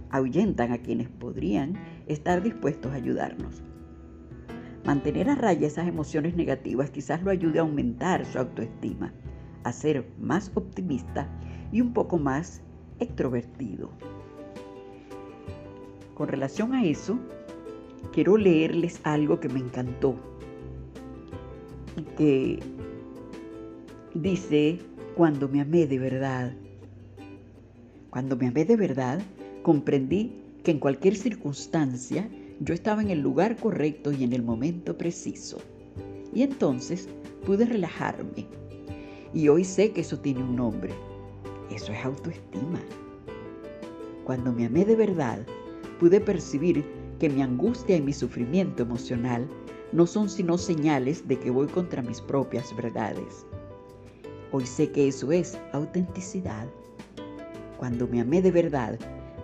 ahuyentan 0.10 0.72
a 0.72 0.78
quienes 0.78 1.10
podrían 1.10 1.74
estar 2.06 2.42
dispuestos 2.42 2.92
a 2.92 2.96
ayudarnos. 2.96 3.64
Mantener 4.86 5.30
a 5.30 5.36
raya 5.36 5.68
esas 5.68 5.88
emociones 5.88 6.36
negativas 6.36 6.90
quizás 6.90 7.22
lo 7.24 7.32
ayude 7.32 7.60
a 7.60 7.64
aumentar 7.64 8.26
su 8.26 8.40
autoestima, 8.40 9.14
a 9.64 9.72
ser 9.72 10.08
más 10.20 10.52
optimista 10.56 11.28
y 11.72 11.82
un 11.82 11.94
poco 11.94 12.18
más 12.18 12.62
extrovertido. 13.00 13.92
Con 16.14 16.30
relación 16.30 16.74
a 16.74 16.86
eso, 16.86 17.20
quiero 18.12 18.38
leerles 18.38 19.00
algo 19.04 19.40
que 19.40 19.50
me 19.50 19.60
encantó 19.60 20.16
y 21.96 22.02
que 22.16 22.60
dice, 24.14 24.80
cuando 25.16 25.48
me 25.48 25.62
amé 25.62 25.86
de 25.86 26.00
verdad, 26.00 26.54
cuando 28.10 28.36
me 28.36 28.48
amé 28.48 28.66
de 28.66 28.78
verdad, 28.78 29.20
comprendí 29.64 30.32
que 30.64 30.72
en 30.72 30.80
cualquier 30.80 31.16
circunstancia 31.16 32.30
yo 32.60 32.74
estaba 32.74 33.02
en 33.02 33.10
el 33.10 33.22
lugar 33.22 33.56
correcto 33.58 34.12
y 34.12 34.24
en 34.24 34.34
el 34.34 34.44
momento 34.44 34.98
preciso. 34.98 35.58
Y 36.34 36.44
entonces 36.44 37.08
pude 37.46 37.66
relajarme. 37.66 38.48
Y 39.34 39.48
hoy 39.50 39.64
sé 39.64 39.92
que 39.92 40.02
eso 40.02 40.20
tiene 40.20 40.44
un 40.44 40.56
nombre. 40.56 40.94
Eso 41.72 41.92
es 41.92 42.04
autoestima. 42.04 42.80
Cuando 44.24 44.52
me 44.52 44.66
amé 44.66 44.86
de 44.86 44.96
verdad, 44.96 45.40
pude 46.00 46.20
percibir 46.20 46.84
que 47.20 47.30
mi 47.30 47.42
angustia 47.42 47.96
y 47.96 48.02
mi 48.02 48.14
sufrimiento 48.14 48.84
emocional 48.84 49.48
no 49.92 50.06
son 50.06 50.30
sino 50.30 50.58
señales 50.58 51.28
de 51.28 51.40
que 51.40 51.50
voy 51.50 51.68
contra 51.68 52.02
mis 52.02 52.22
propias 52.22 52.76
verdades. 52.76 53.46
Hoy 54.52 54.66
sé 54.66 54.92
que 54.92 55.08
eso 55.08 55.32
es 55.32 55.58
autenticidad. 55.74 56.68
Cuando 57.78 58.08
me 58.08 58.22
amé 58.22 58.42
de 58.42 58.52
verdad, 58.52 59.00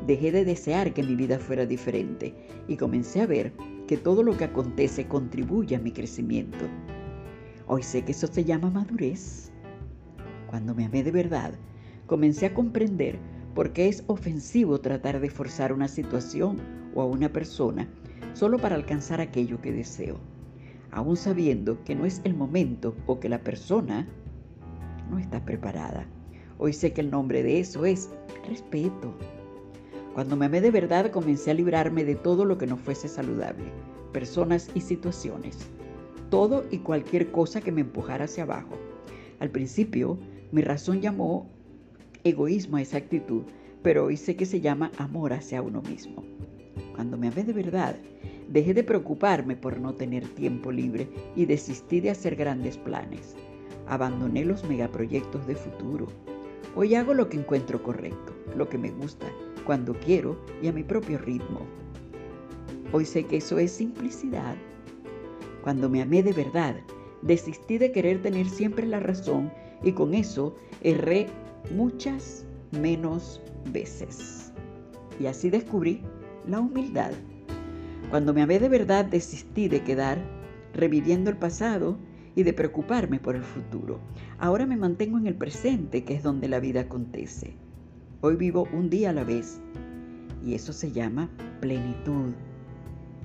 dejé 0.06 0.32
de 0.32 0.46
desear 0.46 0.94
que 0.94 1.04
mi 1.04 1.16
vida 1.16 1.40
fuera 1.40 1.66
diferente 1.66 2.36
y 2.68 2.78
comencé 2.78 3.22
a 3.22 3.28
ver 3.28 3.54
que 3.88 3.98
todo 3.98 4.24
lo 4.24 4.36
que 4.38 4.46
acontece 4.46 5.08
contribuye 5.08 5.76
a 5.76 5.80
mi 5.80 5.92
crecimiento. 5.92 6.66
Hoy 7.68 7.84
sé 7.84 8.04
que 8.04 8.12
eso 8.12 8.28
se 8.28 8.44
llama 8.44 8.70
madurez. 8.70 9.52
Cuando 10.50 10.76
me 10.76 10.86
amé 10.86 11.04
de 11.04 11.12
verdad, 11.12 11.54
comencé 12.06 12.46
a 12.46 12.54
comprender 12.54 13.18
por 13.56 13.72
qué 13.72 13.88
es 13.88 14.04
ofensivo 14.08 14.80
tratar 14.82 15.20
de 15.20 15.30
forzar 15.30 15.72
una 15.74 15.88
situación 15.88 16.58
o 16.96 17.02
a 17.02 17.06
una 17.06 17.32
persona 17.32 17.88
solo 18.34 18.58
para 18.58 18.76
alcanzar 18.76 19.22
aquello 19.22 19.62
que 19.62 19.72
deseo, 19.72 20.18
aún 20.92 21.16
sabiendo 21.16 21.84
que 21.84 21.96
no 21.96 22.06
es 22.06 22.22
el 22.24 22.34
momento 22.34 22.96
o 23.06 23.20
que 23.20 23.30
la 23.30 23.40
persona 23.40 24.08
no 25.10 25.20
está 25.20 25.44
preparada. 25.44 26.06
Hoy 26.58 26.74
sé 26.74 26.94
que 26.94 27.02
el 27.02 27.12
nombre 27.12 27.44
de 27.44 27.60
eso 27.60 27.86
es 27.86 28.10
respeto. 28.48 29.16
Cuando 30.14 30.36
me 30.36 30.46
amé 30.46 30.62
de 30.62 30.70
verdad 30.70 31.10
comencé 31.10 31.50
a 31.50 31.56
librarme 31.56 32.06
de 32.06 32.14
todo 32.14 32.46
lo 32.46 32.60
que 32.60 32.68
no 32.68 32.78
fuese 32.78 33.08
saludable, 33.08 33.66
personas 34.12 34.70
y 34.76 34.82
situaciones, 34.82 35.58
todo 36.30 36.66
y 36.70 36.80
cualquier 36.80 37.32
cosa 37.32 37.62
que 37.62 37.72
me 37.72 37.82
empujara 37.82 38.26
hacia 38.26 38.44
abajo. 38.44 38.78
Al 39.40 39.50
principio, 39.50 40.20
mi 40.52 40.62
razón 40.62 41.02
llamó 41.02 41.50
egoísmo 42.24 42.78
a 42.78 42.82
esa 42.84 42.98
actitud, 42.98 43.42
pero 43.82 44.06
hoy 44.06 44.18
sé 44.18 44.36
que 44.36 44.46
se 44.46 44.62
llama 44.62 44.92
amor 44.98 45.34
hacia 45.34 45.64
uno 45.64 45.82
mismo. 45.82 46.24
Cuando 46.96 47.18
me 47.18 47.30
amé 47.30 47.44
de 47.44 47.54
verdad, 47.54 47.96
dejé 48.50 48.76
de 48.76 48.84
preocuparme 48.84 49.56
por 49.56 49.80
no 49.80 49.96
tener 49.96 50.28
tiempo 50.28 50.72
libre 50.72 51.08
y 51.36 51.46
desistí 51.46 52.02
de 52.02 52.12
hacer 52.12 52.36
grandes 52.36 52.78
planes. 52.78 53.36
Abandoné 53.88 54.46
los 54.46 54.64
megaproyectos 54.64 55.48
de 55.48 55.56
futuro. 55.56 56.06
Hoy 56.76 56.94
hago 56.94 57.16
lo 57.16 57.30
que 57.30 57.38
encuentro 57.38 57.82
correcto, 57.82 58.34
lo 58.56 58.70
que 58.70 58.78
me 58.78 58.92
gusta, 58.92 59.28
cuando 59.66 59.94
quiero 59.94 60.38
y 60.62 60.68
a 60.68 60.74
mi 60.74 60.84
propio 60.84 61.18
ritmo. 61.18 61.62
Hoy 62.92 63.06
sé 63.06 63.24
que 63.24 63.38
eso 63.38 63.58
es 63.58 63.72
simplicidad. 63.72 64.56
Cuando 65.64 65.90
me 65.90 66.02
amé 66.02 66.24
de 66.24 66.34
verdad, 66.34 66.76
desistí 67.22 67.78
de 67.78 67.92
querer 67.92 68.22
tener 68.22 68.48
siempre 68.48 68.86
la 68.86 69.00
razón 69.00 69.52
y 69.84 69.94
con 69.94 70.14
eso 70.14 70.56
erré 70.82 71.28
muchas 71.76 72.46
menos 72.72 73.42
veces. 73.72 74.52
Y 75.20 75.28
así 75.28 75.50
descubrí 75.50 76.02
la 76.48 76.60
humildad. 76.60 77.12
Cuando 78.10 78.34
me 78.34 78.42
amé 78.42 78.60
de 78.60 78.70
verdad, 78.70 79.06
desistí 79.06 79.68
de 79.68 79.84
quedar 79.84 80.20
reviviendo 80.74 81.30
el 81.30 81.38
pasado 81.38 81.98
y 82.36 82.44
de 82.44 82.54
preocuparme 82.54 83.20
por 83.20 83.36
el 83.36 83.44
futuro. 83.44 84.00
Ahora 84.40 84.66
me 84.66 84.78
mantengo 84.78 85.18
en 85.18 85.28
el 85.28 85.36
presente, 85.36 86.04
que 86.04 86.16
es 86.16 86.24
donde 86.24 86.48
la 86.48 86.60
vida 86.60 86.82
acontece. 86.82 87.56
Hoy 88.26 88.38
vivo 88.38 88.70
un 88.72 88.90
día 88.90 89.10
a 89.10 89.14
la 89.14 89.26
vez 89.26 89.60
y 90.42 90.54
eso 90.54 90.72
se 90.72 90.94
llama 90.94 91.30
plenitud. 91.60 92.32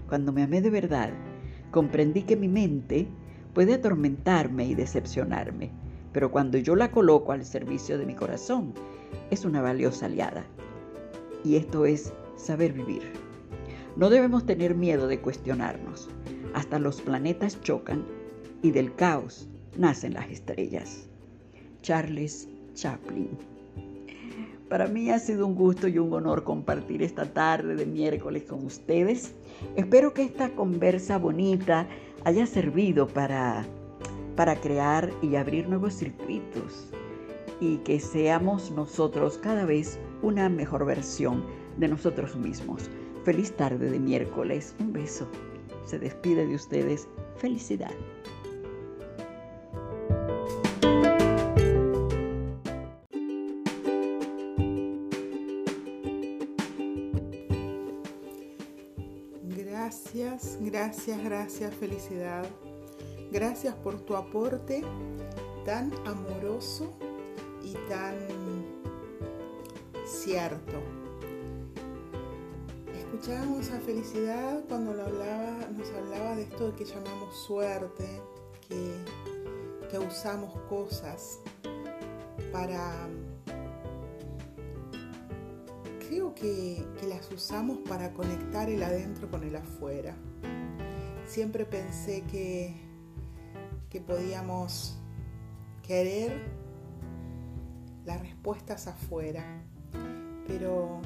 Cuando 0.09 0.33
me 0.33 0.43
amé 0.43 0.61
de 0.61 0.71
verdad, 0.71 1.11
comprendí 1.71 2.23
que 2.23 2.35
mi 2.35 2.49
mente 2.49 3.07
puede 3.55 3.75
atormentarme 3.75 4.67
y 4.67 4.75
decepcionarme, 4.75 5.71
pero 6.13 6.33
cuando 6.33 6.59
yo 6.59 6.75
la 6.75 6.91
coloco 6.91 7.31
al 7.31 7.45
servicio 7.45 7.97
de 7.97 8.07
mi 8.07 8.15
corazón, 8.17 8.75
es 9.31 9.45
una 9.45 9.63
valiosa 9.63 10.07
aliada. 10.07 10.45
Y 11.45 11.55
esto 11.55 11.87
es 11.87 12.13
saber 12.35 12.73
vivir. 12.73 13.03
No 13.95 14.11
debemos 14.11 14.47
tener 14.47 14.75
miedo 14.75 15.07
de 15.07 15.21
cuestionarnos. 15.21 16.09
Hasta 16.55 16.81
los 16.81 17.01
planetas 17.03 17.61
chocan 17.61 18.05
y 18.63 18.73
del 18.73 18.93
caos 18.97 19.49
nacen 19.77 20.15
las 20.15 20.29
estrellas. 20.29 21.09
Charles 21.83 22.49
Chaplin. 22.75 23.58
Para 24.69 24.87
mí 24.87 25.11
ha 25.11 25.19
sido 25.19 25.47
un 25.47 25.55
gusto 25.55 25.89
y 25.89 25.99
un 25.99 26.13
honor 26.13 26.45
compartir 26.45 27.03
esta 27.03 27.25
tarde 27.25 27.75
de 27.75 27.87
miércoles 27.87 28.43
con 28.43 28.67
ustedes. 28.67 29.35
Espero 29.77 30.13
que 30.13 30.25
esta 30.25 30.51
conversa 30.51 31.17
bonita 31.17 31.87
haya 32.25 32.47
servido 32.47 33.09
para, 33.09 33.65
para 34.37 34.57
crear 34.57 35.11
y 35.23 35.37
abrir 35.37 35.69
nuevos 35.69 35.95
circuitos 35.95 36.91
y 37.61 37.79
que 37.79 37.99
seamos 37.99 38.71
nosotros 38.71 39.39
cada 39.39 39.65
vez 39.65 39.99
una 40.23 40.51
mejor 40.51 40.85
versión 40.85 41.45
de 41.79 41.89
nosotros 41.89 42.37
mismos. 42.37 42.91
Feliz 43.25 43.53
tarde 43.53 43.91
de 43.91 43.99
miércoles. 43.99 44.75
Un 44.81 44.93
beso. 44.93 45.27
Se 45.87 45.99
despide 45.99 46.47
de 46.47 46.55
ustedes. 46.55 47.09
Felicidad. 47.37 47.93
Gracias, 60.99 61.25
gracias, 61.25 61.75
felicidad. 61.75 62.45
Gracias 63.31 63.73
por 63.77 64.01
tu 64.01 64.17
aporte 64.17 64.83
tan 65.65 65.93
amoroso 66.05 66.93
y 67.63 67.73
tan 67.89 68.17
cierto. 70.05 70.83
Escuchábamos 72.99 73.71
a 73.71 73.79
Felicidad 73.79 74.65
cuando 74.69 74.93
lo 74.93 75.05
hablaba, 75.05 75.69
nos 75.71 75.89
hablaba 75.93 76.35
de 76.35 76.43
esto 76.43 76.75
que 76.75 76.85
llamamos 76.85 77.37
suerte, 77.47 78.21
que, 78.69 79.99
usamos 80.01 80.53
cosas 80.69 81.39
para... 82.51 83.09
Creo 86.09 86.35
que 86.35 86.85
las 87.09 87.31
usamos 87.31 87.79
para 87.89 88.13
conectar 88.13 88.69
el 88.69 88.83
adentro 88.83 89.31
con 89.31 89.45
el 89.45 89.55
afuera. 89.55 90.17
Siempre 91.29 91.67
pensé 91.67 92.23
que, 92.23 92.75
que 93.91 94.01
podíamos 94.01 94.97
querer 95.87 96.33
las 98.07 98.19
respuestas 98.19 98.87
afuera, 98.87 99.45
pero 100.47 101.03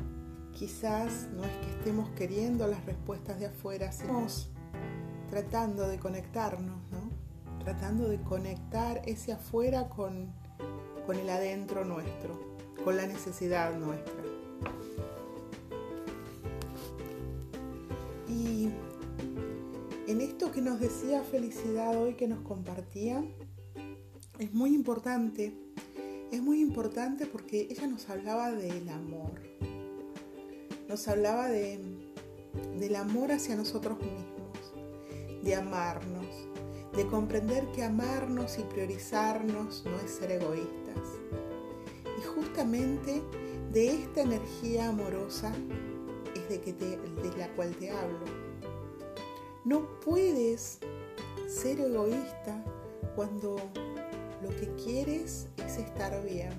quizás 0.52 1.28
no 1.32 1.44
es 1.44 1.50
que 1.56 1.70
estemos 1.72 2.08
queriendo 2.10 2.68
las 2.68 2.84
respuestas 2.86 3.40
de 3.40 3.46
afuera, 3.46 3.86
estamos 3.86 4.48
tratando 5.28 5.88
de 5.88 5.98
conectarnos, 5.98 6.80
¿no? 6.92 7.10
Tratando 7.64 8.08
de 8.08 8.20
conectar 8.20 9.02
ese 9.04 9.32
afuera 9.32 9.88
con, 9.88 10.32
con 11.04 11.16
el 11.16 11.28
adentro 11.30 11.84
nuestro, 11.84 12.56
con 12.84 12.96
la 12.96 13.08
necesidad 13.08 13.76
nuestra. 13.76 14.22
Y 18.28 18.70
en 20.06 20.20
esto 20.20 20.50
que 20.50 20.60
nos 20.60 20.80
decía 20.80 21.22
Felicidad 21.22 21.96
hoy, 21.96 22.14
que 22.14 22.26
nos 22.26 22.40
compartía, 22.40 23.24
es 24.38 24.52
muy 24.52 24.74
importante, 24.74 25.54
es 26.32 26.42
muy 26.42 26.60
importante 26.60 27.26
porque 27.26 27.68
ella 27.70 27.86
nos 27.86 28.08
hablaba 28.10 28.50
del 28.50 28.88
amor, 28.88 29.40
nos 30.88 31.06
hablaba 31.06 31.48
de, 31.48 31.80
del 32.78 32.96
amor 32.96 33.32
hacia 33.32 33.54
nosotros 33.54 33.98
mismos, 33.98 34.74
de 35.44 35.54
amarnos, 35.54 36.26
de 36.96 37.06
comprender 37.06 37.66
que 37.72 37.84
amarnos 37.84 38.58
y 38.58 38.62
priorizarnos 38.62 39.84
no 39.84 39.98
es 40.00 40.10
ser 40.10 40.32
egoístas. 40.32 41.20
Y 42.18 42.22
justamente 42.22 43.22
de 43.72 43.94
esta 43.94 44.22
energía 44.22 44.88
amorosa 44.88 45.52
es 46.34 46.48
de, 46.48 46.60
que 46.60 46.72
de 46.72 46.98
la 47.38 47.48
cual 47.54 47.74
te 47.76 47.90
hablo 47.90 48.41
no 49.64 50.00
puedes 50.00 50.80
ser 51.48 51.80
egoísta 51.80 52.64
cuando 53.14 53.56
lo 54.42 54.48
que 54.50 54.74
quieres 54.74 55.46
es 55.64 55.78
estar 55.78 56.24
bien, 56.24 56.50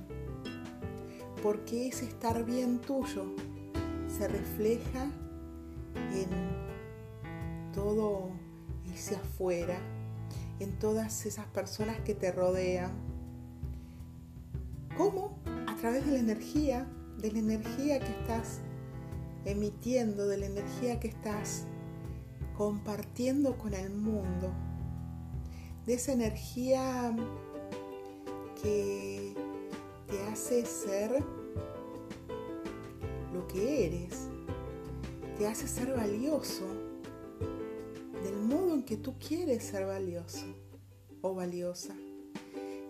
porque 1.42 1.88
ese 1.88 2.06
estar 2.06 2.46
bien 2.46 2.80
tuyo 2.80 3.26
se 4.08 4.28
refleja 4.28 5.12
en 6.14 6.30
todo 7.74 8.30
ese 8.94 9.18
afuera, 9.18 9.78
en 10.60 10.78
todas 10.80 11.26
esas 11.26 11.46
personas 11.48 12.00
que 12.02 12.16
te 12.16 12.32
rodean. 12.32 12.92
¿Cómo? 14.96 15.40
A 15.68 15.76
través 15.76 16.06
de 16.06 16.14
la 16.14 16.20
energía, 16.20 16.88
de 17.18 17.32
la 17.32 17.40
energía 17.40 18.00
que 18.00 18.12
estás 18.12 18.60
emitiendo, 19.44 20.28
de 20.28 20.38
la 20.38 20.46
energía 20.46 21.00
que 21.02 21.10
estás 21.10 21.66
compartiendo 22.58 23.58
con 23.58 23.74
el 23.74 23.90
mundo, 23.90 24.52
de 25.86 25.96
esa 25.96 26.14
energía 26.14 27.16
que 28.62 29.34
te 30.08 30.22
hace 30.32 30.66
ser 30.66 31.24
lo 33.34 33.48
que 33.48 33.88
eres, 33.88 34.30
te 35.38 35.48
hace 35.48 35.68
ser 35.68 35.94
valioso 35.94 36.66
del 38.24 38.40
modo 38.40 38.76
en 38.76 38.84
que 38.84 38.98
tú 38.98 39.16
quieres 39.18 39.64
ser 39.64 39.86
valioso 39.86 40.46
o 41.22 41.34
valiosa. 41.34 41.96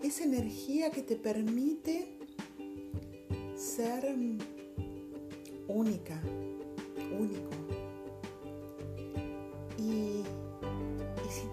Esa 0.02 0.24
energía 0.24 0.90
que 0.90 1.02
te 1.02 1.16
permite 1.16 2.18
ser 3.56 4.14
única, 5.66 6.20
único. 7.18 7.63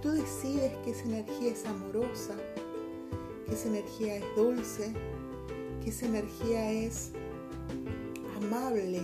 Tú 0.02 0.10
decides 0.12 0.76
que 0.84 0.92
esa 0.92 1.04
energía 1.04 1.52
es 1.52 1.66
amorosa, 1.66 2.36
que 3.46 3.54
esa 3.54 3.68
energía 3.68 4.16
es 4.16 4.24
dulce, 4.36 4.94
que 5.84 5.90
esa 5.90 6.08
energía 6.08 6.72
es 6.72 7.12
amable, 8.38 9.02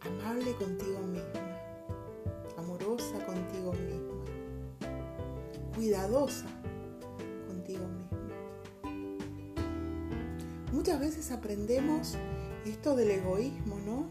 amable 0.00 0.52
contigo 0.56 1.00
misma, 1.00 1.58
amorosa 2.58 3.24
contigo 3.24 3.72
misma, 3.72 4.24
cuidadosa 5.74 6.46
contigo 7.46 7.86
misma. 7.88 8.18
Muchas 10.72 11.00
veces 11.00 11.30
aprendemos 11.30 12.18
esto 12.66 12.94
del 12.94 13.10
egoísmo, 13.10 13.78
¿no? 13.86 14.06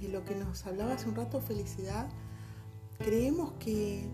De 0.00 0.08
lo 0.08 0.24
que 0.24 0.36
nos 0.36 0.64
hablaba 0.66 0.92
hace 0.92 1.08
un 1.08 1.16
rato 1.16 1.40
felicidad, 1.40 2.08
Creemos 2.98 3.52
que, 3.58 4.08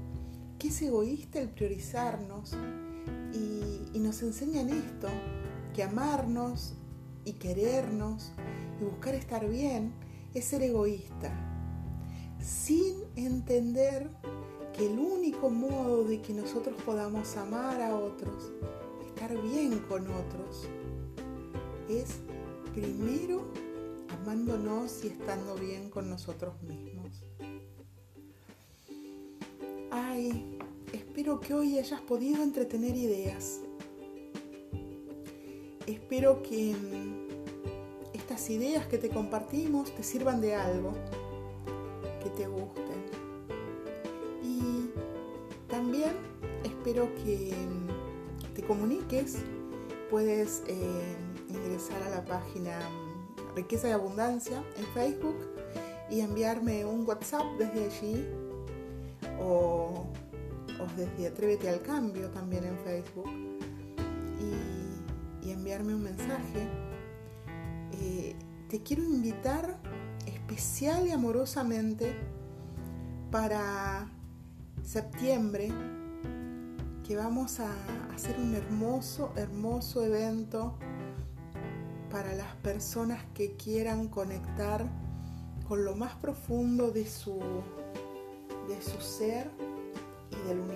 es 0.59 0.81
egoísta 0.81 1.41
el 1.41 1.49
priorizarnos 1.49 2.53
y, 3.33 3.97
y 3.97 3.99
nos 3.99 4.23
enseñan 4.23 4.69
esto, 4.69 5.09
que 5.75 5.83
amarnos 5.83 6.75
y 7.25 7.33
querernos 7.33 8.33
y 8.81 8.85
buscar 8.85 9.15
estar 9.15 9.49
bien 9.49 9.93
es 10.35 10.45
ser 10.45 10.63
egoísta, 10.63 11.33
sin 12.41 12.95
entender 13.17 14.09
que 14.73 14.87
el 14.87 14.99
único 14.99 15.51
modo 15.51 16.05
de 16.05 16.23
que 16.23 16.33
nosotros 16.33 16.81
podamos 16.85 17.37
amar 17.37 17.83
a 17.83 17.95
otros, 17.95 18.53
estar 19.07 19.41
bien 19.43 19.81
con 19.81 20.07
otros, 20.11 20.69
es 21.89 22.21
primero 22.73 23.43
amándonos 24.09 25.05
y 25.05 25.09
estando 25.09 25.55
bien 25.57 25.91
con 25.91 26.09
nosotros 26.09 26.55
mismos. 26.63 26.82
Que 31.41 31.55
hoy 31.55 31.79
hayas 31.79 32.01
podido 32.01 32.43
entretener 32.43 32.97
ideas. 32.97 33.61
Espero 35.87 36.43
que 36.43 36.75
mm, 36.75 38.15
estas 38.15 38.51
ideas 38.51 38.87
que 38.87 38.99
te 38.99 39.09
compartimos 39.09 39.95
te 39.95 40.03
sirvan 40.03 40.41
de 40.41 40.55
algo, 40.55 40.93
que 42.23 42.31
te 42.31 42.47
gusten. 42.47 43.03
Y 44.43 44.91
también 45.69 46.13
espero 46.65 47.09
que 47.17 47.55
mm, 47.55 48.55
te 48.55 48.63
comuniques. 48.63 49.39
Puedes 50.11 50.63
eh, 50.67 51.17
ingresar 51.49 52.03
a 52.03 52.11
la 52.11 52.25
página 52.25 52.79
mm, 52.79 53.57
Riqueza 53.57 53.89
y 53.89 53.93
Abundancia 53.93 54.63
en 54.77 54.87
Facebook 54.95 55.37
y 56.11 56.21
enviarme 56.21 56.85
un 56.85 57.07
WhatsApp 57.07 57.47
desde 57.59 57.87
allí 57.87 58.27
o, 59.41 60.07
desde 60.97 61.29
Atrévete 61.29 61.69
al 61.69 61.83
Cambio 61.83 62.31
también 62.31 62.65
en 62.65 62.79
Facebook 62.79 63.29
y, 64.41 65.51
enviarme 65.51 65.95
un 65.95 66.03
mensaje. 66.03 66.69
Eh, 67.93 68.35
te 68.69 68.83
quiero 68.83 69.03
invitar 69.03 69.79
especial 70.27 71.07
y 71.07 71.11
amorosamente 71.11 72.17
para 73.31 74.09
septiembre 74.83 75.71
que 77.07 77.17
vamos 77.17 77.61
a 77.61 77.71
hacer 78.15 78.39
un 78.39 78.55
hermoso, 78.55 79.33
hermoso 79.37 80.03
evento 80.05 80.75
para 82.11 82.35
las 82.35 82.55
personas 82.57 83.23
que 83.35 83.57
quieran 83.57 84.09
conectar 84.09 84.87
con 85.69 85.85
lo 85.85 85.97
más 85.97 86.15
profundo 86.15 86.91
de 86.91 87.07
su 87.07 87.41
de 88.69 88.81
su 88.81 89.01
ser 89.01 89.51
y 90.31 90.49
del 90.49 90.61
universo. 90.61 90.72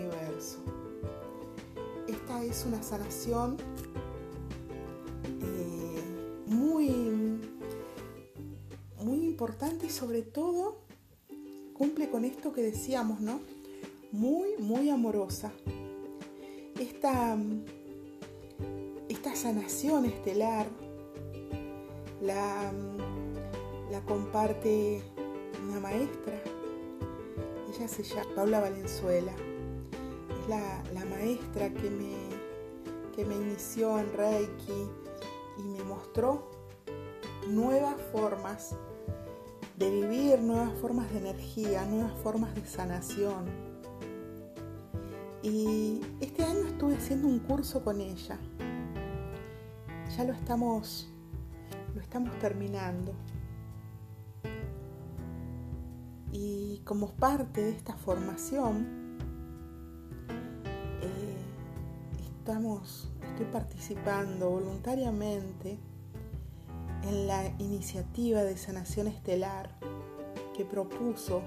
Es 2.57 2.64
una 2.64 2.83
sanación 2.83 3.59
eh, 5.42 6.01
muy, 6.47 6.88
muy 9.05 9.27
importante 9.27 9.87
y 9.87 9.90
sobre 9.90 10.23
todo 10.23 10.79
cumple 11.75 12.09
con 12.09 12.25
esto 12.25 12.55
que 12.55 12.62
decíamos, 12.62 13.21
¿no? 13.21 13.40
Muy, 14.11 14.57
muy 14.59 14.88
amorosa. 14.88 15.53
Esta, 16.81 17.37
esta 19.11 19.37
sanación 19.37 20.07
estelar 20.07 20.66
la, 22.23 22.73
la 23.90 24.01
comparte 24.07 25.03
una 25.62 25.79
maestra 25.79 26.40
ella 27.77 27.88
se 27.88 28.03
llama 28.03 28.27
Paula 28.35 28.61
Valenzuela. 28.61 29.33
Es 29.33 30.49
la, 30.49 31.05
maestra 31.05 31.69
que 31.71 31.90
me, 31.90 32.26
que 33.17 33.25
me 33.25 33.35
inició 33.35 33.99
en 33.99 34.13
Reiki 34.13 34.91
y 35.59 35.63
me 35.63 35.83
mostró 35.85 36.51
nuevas 37.49 37.97
formas 38.13 38.77
de 39.79 39.91
vivir, 39.91 40.41
nuevas 40.41 40.79
formas 40.79 41.11
de 41.11 41.19
energía, 41.19 41.87
nuevas 41.87 42.13
formas 42.23 42.55
de 42.55 42.67
sanación. 42.67 43.47
Y 45.43 46.03
este 46.21 46.45
año 46.45 46.67
estuve 46.67 46.97
haciendo 46.97 47.27
un 47.27 47.39
curso 47.39 47.83
con 47.83 48.03
ella. 48.03 48.39
Ya 50.15 50.25
lo 50.25 50.35
estamos, 50.35 51.09
lo 51.95 52.03
estamos 52.03 52.39
terminando. 52.39 53.15
Y 56.33 56.83
como 56.85 57.15
parte 57.15 57.63
de 57.63 57.71
esta 57.71 57.97
formación, 57.97 59.06
estamos, 62.47 63.09
estoy 63.29 63.47
participando 63.47 64.49
voluntariamente 64.49 65.79
en 67.03 67.27
la 67.27 67.45
iniciativa 67.59 68.45
de 68.45 68.57
sanación 68.57 69.09
estelar 69.09 69.69
que 70.57 70.65
propuso 70.65 71.43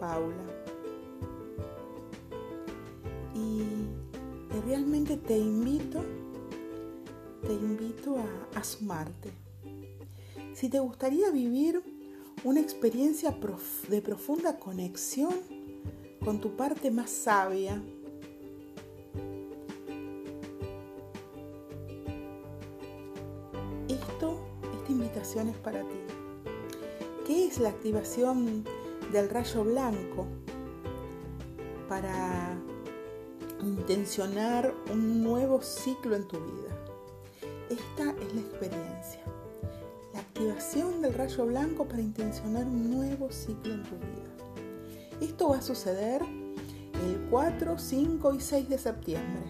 Paula. 0.00 0.42
Y 3.34 3.62
realmente 4.64 5.18
te 5.18 5.36
invito, 5.36 6.02
te 7.46 7.52
invito 7.52 8.16
a, 8.16 8.58
a 8.58 8.64
sumarte. 8.64 9.32
Si 10.54 10.70
te 10.70 10.78
gustaría 10.78 11.30
vivir 11.30 11.82
una 12.42 12.60
experiencia 12.60 13.36
de 13.90 14.00
profunda 14.00 14.58
conexión 14.58 15.34
con 16.24 16.40
tu 16.40 16.56
parte 16.56 16.90
más 16.90 17.10
sabia, 17.10 17.82
para 25.34 25.80
ti. 25.80 25.96
¿Qué 27.26 27.48
es 27.48 27.58
la 27.58 27.70
activación 27.70 28.62
del 29.12 29.28
rayo 29.28 29.64
blanco? 29.64 30.26
Para 31.88 32.56
intencionar 33.60 34.72
un 34.92 35.24
nuevo 35.24 35.60
ciclo 35.60 36.14
en 36.14 36.28
tu 36.28 36.36
vida. 36.36 36.76
Esta 37.68 38.10
es 38.22 38.32
la 38.32 38.40
experiencia. 38.42 39.24
La 40.12 40.20
activación 40.20 41.02
del 41.02 41.14
rayo 41.14 41.46
blanco 41.46 41.84
para 41.84 42.00
intencionar 42.00 42.64
un 42.64 42.92
nuevo 42.92 43.32
ciclo 43.32 43.74
en 43.74 43.82
tu 43.82 43.96
vida. 43.96 45.20
Esto 45.20 45.48
va 45.48 45.58
a 45.58 45.62
suceder 45.62 46.22
el 46.22 47.26
4, 47.28 47.76
5 47.76 48.34
y 48.34 48.40
6 48.40 48.68
de 48.68 48.78
septiembre. 48.78 49.42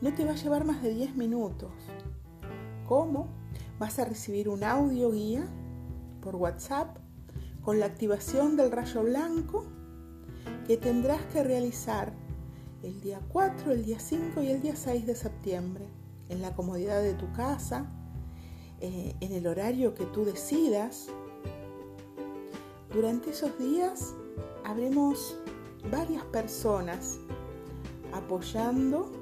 No 0.00 0.14
te 0.14 0.24
va 0.24 0.30
a 0.30 0.36
llevar 0.36 0.64
más 0.64 0.82
de 0.82 0.94
10 0.94 1.16
minutos. 1.16 1.70
¿Cómo? 2.88 3.35
Vas 3.78 3.98
a 3.98 4.06
recibir 4.06 4.48
un 4.48 4.64
audio 4.64 5.12
guía 5.12 5.46
por 6.22 6.36
WhatsApp 6.36 6.96
con 7.62 7.78
la 7.78 7.86
activación 7.86 8.56
del 8.56 8.70
rayo 8.70 9.02
blanco 9.02 9.64
que 10.66 10.78
tendrás 10.78 11.20
que 11.26 11.44
realizar 11.44 12.14
el 12.82 13.00
día 13.02 13.20
4, 13.28 13.72
el 13.72 13.84
día 13.84 14.00
5 14.00 14.42
y 14.42 14.48
el 14.48 14.62
día 14.62 14.76
6 14.76 15.06
de 15.06 15.14
septiembre 15.14 15.84
en 16.30 16.40
la 16.40 16.54
comodidad 16.54 17.02
de 17.02 17.12
tu 17.14 17.30
casa, 17.32 17.86
eh, 18.80 19.14
en 19.20 19.32
el 19.32 19.46
horario 19.46 19.94
que 19.94 20.06
tú 20.06 20.24
decidas. 20.24 21.08
Durante 22.94 23.30
esos 23.30 23.58
días 23.58 24.14
habremos 24.64 25.36
varias 25.90 26.24
personas 26.24 27.18
apoyando 28.12 29.12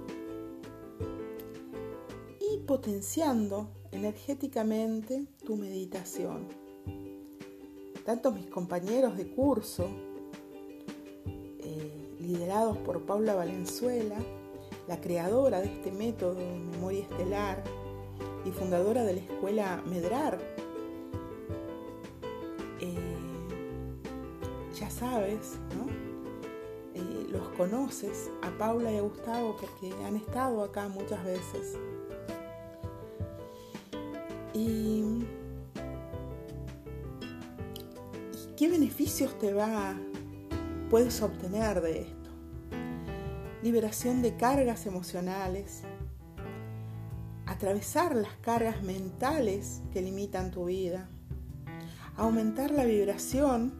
y 2.40 2.58
potenciando 2.58 3.68
energéticamente 3.94 5.26
tu 5.44 5.56
meditación 5.56 6.64
tanto 8.04 8.32
mis 8.32 8.46
compañeros 8.46 9.16
de 9.16 9.26
curso, 9.28 9.88
eh, 11.26 12.16
liderados 12.20 12.76
por 12.78 13.04
Paula 13.06 13.34
Valenzuela, 13.34 14.16
la 14.86 15.00
creadora 15.00 15.60
de 15.60 15.66
este 15.66 15.90
método 15.90 16.34
de 16.34 16.44
memoria 16.44 17.02
estelar 17.02 17.64
y 18.44 18.50
fundadora 18.50 19.04
de 19.04 19.14
la 19.14 19.20
escuela 19.20 19.82
Medrar, 19.86 20.38
eh, 22.80 22.94
ya 24.78 24.90
sabes, 24.90 25.58
¿no? 25.74 25.86
Eh, 26.94 27.26
los 27.30 27.48
conoces 27.56 28.30
a 28.42 28.50
Paula 28.58 28.92
y 28.92 28.98
a 28.98 29.02
Gustavo 29.02 29.56
porque 29.58 29.92
han 30.04 30.16
estado 30.16 30.62
acá 30.62 30.88
muchas 30.88 31.24
veces. 31.24 31.78
Y 34.54 35.24
¿Qué 38.56 38.68
beneficios 38.68 39.36
te 39.40 39.52
va 39.52 39.96
puedes 40.88 41.20
obtener 41.22 41.80
de 41.80 42.02
esto? 42.02 42.30
Liberación 43.64 44.22
de 44.22 44.36
cargas 44.36 44.86
emocionales, 44.86 45.82
atravesar 47.46 48.14
las 48.14 48.32
cargas 48.36 48.84
mentales 48.84 49.82
que 49.92 50.02
limitan 50.02 50.52
tu 50.52 50.66
vida, 50.66 51.08
aumentar 52.16 52.70
la 52.70 52.84
vibración, 52.84 53.74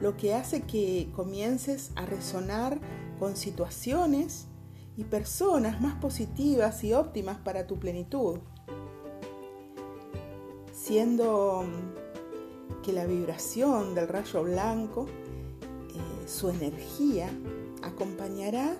lo 0.00 0.16
que 0.16 0.32
hace 0.32 0.62
que 0.62 1.10
comiences 1.14 1.90
a 1.96 2.06
resonar 2.06 2.80
con 3.18 3.36
situaciones 3.36 4.46
y 4.96 5.04
personas 5.04 5.82
más 5.82 5.96
positivas 5.96 6.82
y 6.82 6.94
óptimas 6.94 7.36
para 7.36 7.66
tu 7.66 7.78
plenitud, 7.78 8.38
siendo 10.88 11.66
que 12.82 12.94
la 12.94 13.04
vibración 13.04 13.94
del 13.94 14.08
rayo 14.08 14.42
blanco, 14.42 15.04
eh, 15.04 16.26
su 16.26 16.48
energía, 16.48 17.28
acompañará, 17.82 18.74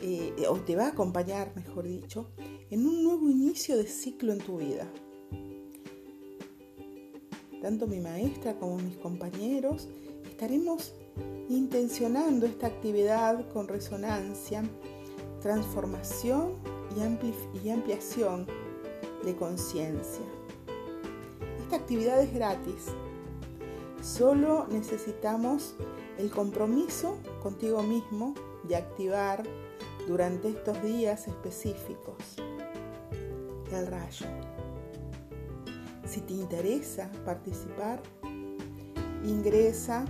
eh, 0.00 0.32
o 0.48 0.54
te 0.60 0.76
va 0.76 0.84
a 0.84 0.88
acompañar, 0.90 1.50
mejor 1.56 1.88
dicho, 1.88 2.28
en 2.70 2.86
un 2.86 3.02
nuevo 3.02 3.28
inicio 3.28 3.76
de 3.76 3.88
ciclo 3.88 4.32
en 4.32 4.38
tu 4.38 4.58
vida. 4.58 4.86
Tanto 7.60 7.88
mi 7.88 7.98
maestra 7.98 8.54
como 8.54 8.76
mis 8.76 8.96
compañeros 8.98 9.88
estaremos 10.24 10.94
intencionando 11.48 12.46
esta 12.46 12.68
actividad 12.68 13.48
con 13.52 13.66
resonancia, 13.66 14.62
transformación 15.40 16.52
y, 16.94 17.66
y 17.66 17.70
ampliación 17.70 18.46
de 19.24 19.34
conciencia. 19.34 20.31
Esta 21.72 21.84
actividad 21.84 22.22
es 22.22 22.34
gratis 22.34 22.88
Solo 24.02 24.66
necesitamos 24.68 25.74
el 26.18 26.30
compromiso 26.30 27.16
contigo 27.42 27.82
mismo 27.82 28.34
de 28.64 28.76
activar 28.76 29.42
durante 30.06 30.50
estos 30.50 30.82
días 30.82 31.28
específicos 31.28 32.36
el 33.72 33.86
rayo. 33.86 34.26
Si 36.04 36.20
te 36.20 36.34
interesa 36.34 37.10
participar, 37.24 38.02
ingresa 39.24 40.04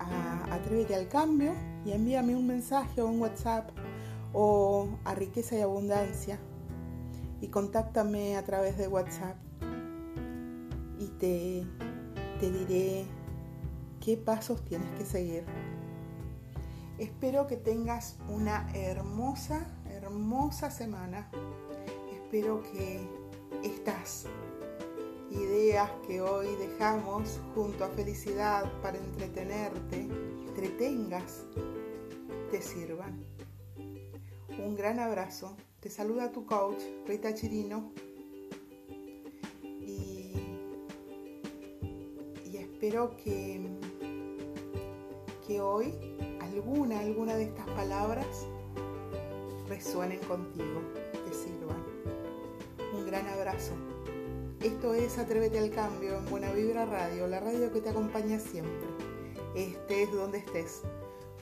a 0.00 0.52
Atrévete 0.52 0.96
al 0.96 1.06
Cambio 1.06 1.52
y 1.84 1.92
envíame 1.92 2.34
un 2.34 2.48
mensaje 2.48 3.02
o 3.02 3.06
un 3.06 3.20
WhatsApp 3.20 3.70
o 4.32 4.88
a 5.04 5.14
Riqueza 5.14 5.56
y 5.56 5.60
Abundancia 5.60 6.40
y 7.40 7.46
contáctame 7.50 8.36
a 8.36 8.44
través 8.44 8.76
de 8.76 8.88
WhatsApp 8.88 9.45
y 10.98 11.06
te 11.18 11.66
te 12.38 12.50
diré 12.50 13.06
qué 14.04 14.16
pasos 14.16 14.64
tienes 14.64 14.88
que 14.98 15.04
seguir. 15.04 15.44
Espero 16.98 17.46
que 17.46 17.56
tengas 17.56 18.16
una 18.28 18.70
hermosa, 18.74 19.66
hermosa 19.90 20.70
semana. 20.70 21.30
Espero 22.12 22.62
que 22.62 23.00
estas 23.62 24.26
ideas 25.30 25.90
que 26.06 26.20
hoy 26.20 26.46
dejamos 26.56 27.40
junto 27.54 27.84
a 27.84 27.88
felicidad 27.88 28.70
para 28.82 28.98
entretenerte, 28.98 30.08
entretengas, 30.48 31.44
te 32.50 32.60
sirvan. 32.62 33.24
Un 34.58 34.76
gran 34.76 34.98
abrazo. 34.98 35.56
Te 35.80 35.90
saluda 35.90 36.32
tu 36.32 36.46
coach, 36.46 36.82
Rita 37.06 37.34
Chirino. 37.34 37.92
Espero 42.86 43.16
que, 43.16 43.60
que 45.44 45.60
hoy 45.60 45.92
alguna, 46.40 47.00
alguna 47.00 47.34
de 47.34 47.44
estas 47.44 47.66
palabras 47.70 48.46
resuenen 49.68 50.20
contigo, 50.20 50.82
te 51.24 51.34
sirvan. 51.34 51.84
Un 52.94 53.04
gran 53.04 53.26
abrazo. 53.26 53.72
Esto 54.60 54.94
es 54.94 55.18
Atrévete 55.18 55.58
al 55.58 55.70
Cambio 55.70 56.16
en 56.16 56.30
Buena 56.30 56.52
Vibra 56.52 56.86
Radio, 56.86 57.26
la 57.26 57.40
radio 57.40 57.72
que 57.72 57.80
te 57.80 57.88
acompaña 57.88 58.38
siempre. 58.38 58.86
Estés 59.56 60.12
donde 60.12 60.38
estés, 60.38 60.82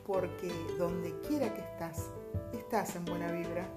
porque 0.07 0.51
donde 0.79 1.13
quiera 1.29 1.53
que 1.53 1.61
estás, 1.61 2.09
estás 2.55 2.97
en 2.97 3.05
Buena 3.05 3.31
Vibra. 3.33 3.69